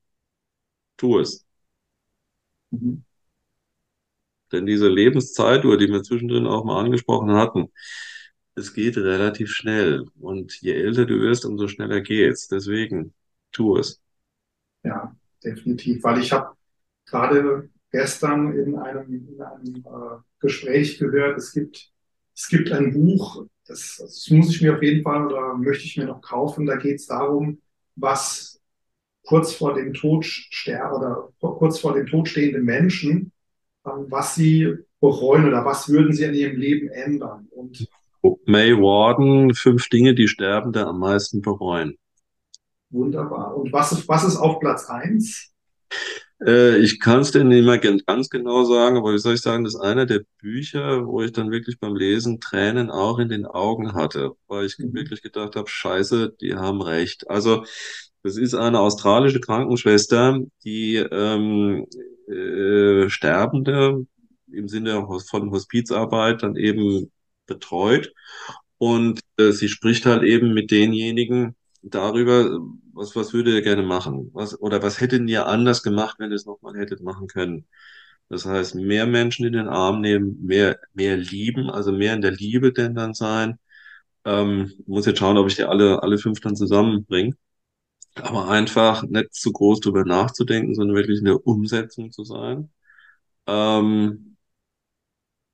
[0.98, 1.46] tu es.
[2.72, 3.04] Mhm.
[4.52, 7.72] Denn diese Lebenszeituhr, die wir zwischendrin auch mal angesprochen hatten,
[8.56, 10.08] es geht relativ schnell.
[10.20, 12.48] Und je älter du wirst, umso schneller geht's.
[12.48, 13.14] Deswegen,
[13.52, 14.02] tu es.
[14.82, 16.04] Ja, definitiv.
[16.04, 16.58] Weil ich habe
[17.06, 21.91] gerade gestern in einem, in einem äh, Gespräch gehört, es gibt,
[22.34, 25.97] es gibt ein Buch, das, das muss ich mir auf jeden Fall oder möchte ich
[25.97, 26.66] mir noch kaufen.
[26.66, 27.61] Da geht es darum,
[27.95, 28.61] was
[29.26, 33.32] kurz vor dem Tod ster oder kurz vor dem Tod stehende Menschen,
[33.86, 37.47] ähm, was sie bereuen oder was würden sie in ihrem Leben ändern.
[37.51, 37.88] Und
[38.45, 41.97] May Warden, fünf Dinge, die Sterbende am meisten bereuen.
[42.89, 43.55] wunderbar.
[43.55, 45.53] Und was ist, was ist auf Platz eins?
[46.45, 49.63] Äh, ich kann es dir nicht mehr ganz genau sagen, aber wie soll ich sagen,
[49.63, 53.45] das ist einer der Bücher, wo ich dann wirklich beim Lesen Tränen auch in den
[53.45, 54.93] Augen hatte, weil ich Mhm.
[54.93, 57.29] wirklich gedacht habe, Scheiße, die haben recht.
[57.29, 57.63] Also
[58.23, 61.86] das ist eine australische Krankenschwester, die ähm,
[62.27, 64.05] äh, Sterbende
[64.51, 67.11] im Sinne von Hospizarbeit dann eben
[67.45, 68.11] betreut.
[68.77, 71.55] Und äh, sie spricht halt eben mit denjenigen
[71.89, 72.59] darüber,
[72.93, 74.31] was, was würde ihr gerne machen?
[74.33, 77.67] Was, oder was hättet ihr anders gemacht, wenn ihr es nochmal hättet machen können?
[78.29, 82.31] Das heißt, mehr Menschen in den Arm nehmen, mehr, mehr lieben, also mehr in der
[82.31, 83.59] Liebe denn dann sein.
[84.25, 87.36] Ähm, muss jetzt schauen, ob ich die alle, alle fünf dann zusammenbringe.
[88.15, 92.71] Aber einfach nicht zu groß drüber nachzudenken, sondern wirklich in der Umsetzung zu sein.
[93.47, 94.38] Ähm,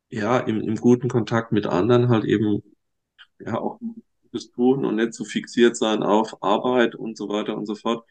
[0.10, 2.62] ja, im, im guten Kontakt mit anderen halt eben
[3.40, 3.80] ja auch
[4.32, 8.06] Gutes tun und nicht zu fixiert sein auf Arbeit und so weiter und so fort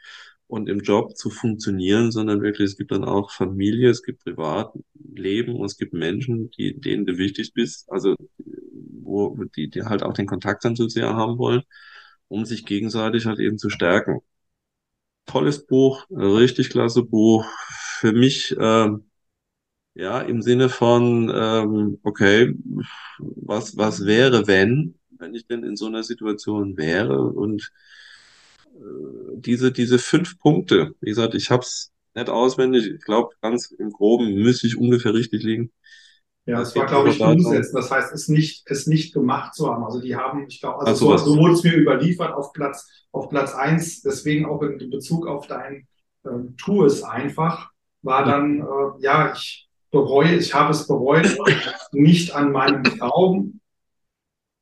[0.46, 5.54] und im Job zu funktionieren, sondern wirklich, es gibt dann auch Familie, es gibt Privatleben
[5.56, 8.16] und es gibt Menschen, die, denen du wichtig bist, also
[9.02, 11.62] wo, die, die halt auch den Kontakt dann zu sehr haben wollen,
[12.28, 14.20] um sich gegenseitig halt eben zu stärken.
[15.26, 17.46] Tolles Buch, richtig klasse Buch.
[18.00, 19.04] Für mich, ähm,
[19.94, 22.54] ja, im Sinne von, ähm, okay,
[23.18, 27.72] was, was wäre, wenn, wenn ich denn in so einer Situation wäre und
[28.74, 33.70] äh, diese, diese fünf Punkte, wie gesagt, ich habe es nicht auswendig, ich glaube, ganz
[33.70, 35.72] im Groben müsste ich ungefähr richtig liegen.
[36.46, 37.76] Ja, Es es war, glaube ich, umsetzen.
[37.76, 39.84] Das heißt, es nicht, es nicht gemacht zu haben.
[39.84, 43.28] Also die haben, ich glaube, also also so, wurde es mir überliefert auf Platz, auf
[43.28, 44.02] Platz eins.
[44.02, 45.86] Deswegen auch in Bezug auf dein
[46.24, 47.70] äh, Tu es einfach,
[48.02, 51.36] war dann, äh, ja, ich bereue, ich habe es bereut,
[51.92, 53.59] nicht an meinem Traum,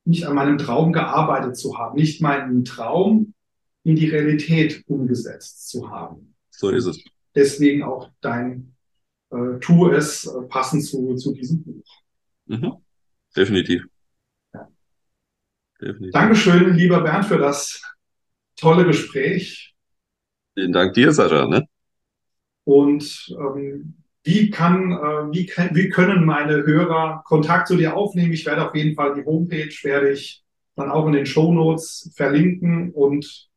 [0.09, 3.33] nicht an meinem Traum gearbeitet zu haben, nicht meinen Traum
[3.83, 6.35] in die Realität umgesetzt zu haben.
[6.49, 7.03] so ist es.
[7.35, 8.75] Deswegen auch dein
[9.31, 11.85] äh, Tu es äh, passend zu, zu diesem Buch.
[12.47, 12.73] Mhm.
[13.37, 13.83] Definitiv,
[14.53, 14.67] Ja.
[15.79, 16.11] definitiv.
[16.11, 17.81] Dankeschön, lieber Bernd, für das
[18.55, 19.75] tolle Gespräch.
[20.55, 21.67] Vielen Dank dir, Sascha, ne?
[22.63, 23.98] Und ähm,
[24.29, 28.31] wie kann, äh, wie, kann, wie können meine Hörer Kontakt zu dir aufnehmen?
[28.31, 30.43] Ich werde auf jeden Fall die Homepage werde ich
[30.75, 32.91] dann auch in den Show Notes verlinken.
[32.91, 33.49] Und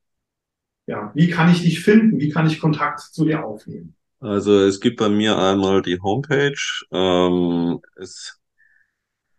[0.87, 2.19] ja, wie kann ich dich finden?
[2.19, 3.95] Wie kann ich Kontakt zu dir aufnehmen?
[4.21, 6.55] Also es gibt bei mir einmal die Homepage.
[6.91, 8.41] Ähm, es,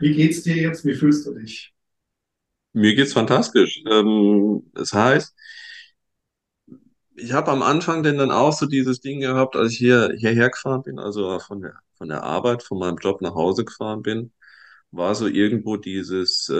[0.00, 0.84] Wie geht's dir jetzt?
[0.84, 1.72] Wie fühlst du dich?
[2.72, 3.82] Mir geht's fantastisch.
[3.90, 5.34] Ähm, das heißt,
[7.16, 10.50] ich habe am Anfang denn dann auch so dieses Ding gehabt, als ich hier hierher
[10.50, 14.32] gefahren bin, also von der von der Arbeit, von meinem Job nach Hause gefahren bin,
[14.92, 16.54] war so irgendwo dieses, äh,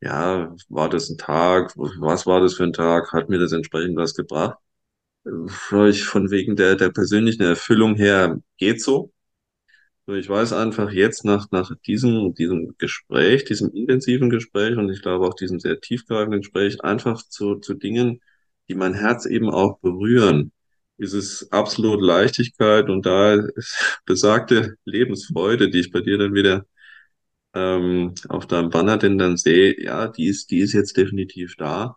[0.00, 3.96] ja, war das ein Tag, was war das für ein Tag, hat mir das entsprechend
[3.96, 4.58] was gebracht?
[5.48, 9.12] Vielleicht von wegen der der persönlichen Erfüllung her geht so.
[10.10, 15.02] So, Ich weiß einfach jetzt nach, nach diesem, diesem Gespräch, diesem intensiven Gespräch und ich
[15.02, 18.20] glaube auch diesem sehr tiefgreifenden Gespräch, einfach zu, zu Dingen,
[18.68, 20.50] die mein Herz eben auch berühren,
[20.98, 23.38] ist es absolut Leichtigkeit und da
[24.04, 26.66] besagte Lebensfreude, die ich bei dir dann wieder
[27.54, 31.96] ähm, auf deinem Banner denn dann sehe, ja, die ist, die ist jetzt definitiv da.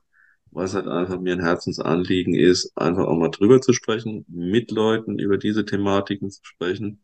[0.51, 5.20] Was halt einfach mir ein Herzensanliegen ist, einfach auch mal drüber zu sprechen, mit Leuten
[5.20, 7.03] über diese Thematiken zu sprechen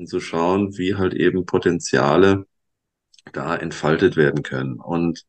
[0.00, 2.46] und zu schauen, wie halt eben Potenziale
[3.32, 4.80] da entfaltet werden können.
[4.80, 5.26] Und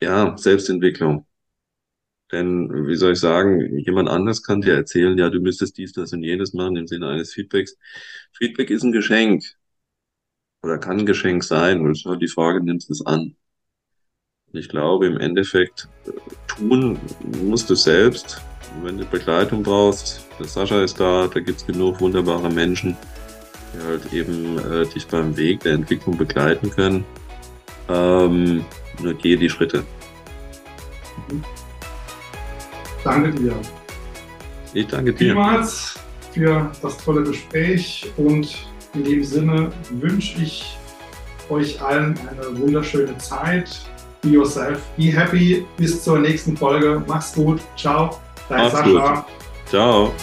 [0.00, 1.26] ja, Selbstentwicklung.
[2.32, 6.12] Denn, wie soll ich sagen, jemand anders kann dir erzählen, ja, du müsstest dies, das
[6.12, 7.76] und jenes machen im Sinne eines Feedbacks.
[8.32, 9.44] Feedback ist ein Geschenk
[10.62, 11.80] oder kann ein Geschenk sein.
[11.80, 13.36] Und es ist die Frage, nimmst du es an?
[14.52, 16.12] Ich glaube, im Endeffekt äh,
[16.46, 16.98] tun
[17.42, 18.40] musst du selbst.
[18.82, 22.96] Wenn du Begleitung brauchst, der Sascha ist da, da gibt's genug wunderbare Menschen,
[23.74, 27.04] die halt eben äh, dich beim Weg der Entwicklung begleiten können.
[27.88, 28.64] Ähm,
[29.02, 29.84] nur gehe die Schritte.
[33.02, 33.54] Danke dir.
[34.72, 35.18] Ich danke dir.
[35.18, 35.94] Vielmals
[36.32, 40.76] für das tolle Gespräch und in dem Sinne wünsche ich
[41.50, 43.80] euch allen eine wunderschöne Zeit.
[44.22, 45.66] Be yourself, be happy.
[45.76, 47.02] Bis zur nächsten Folge.
[47.06, 47.60] Mach's gut.
[47.76, 48.18] Ciao.
[48.48, 49.14] Dein Mach's Sascha.
[49.14, 49.24] Gut.
[49.66, 50.14] Ciao.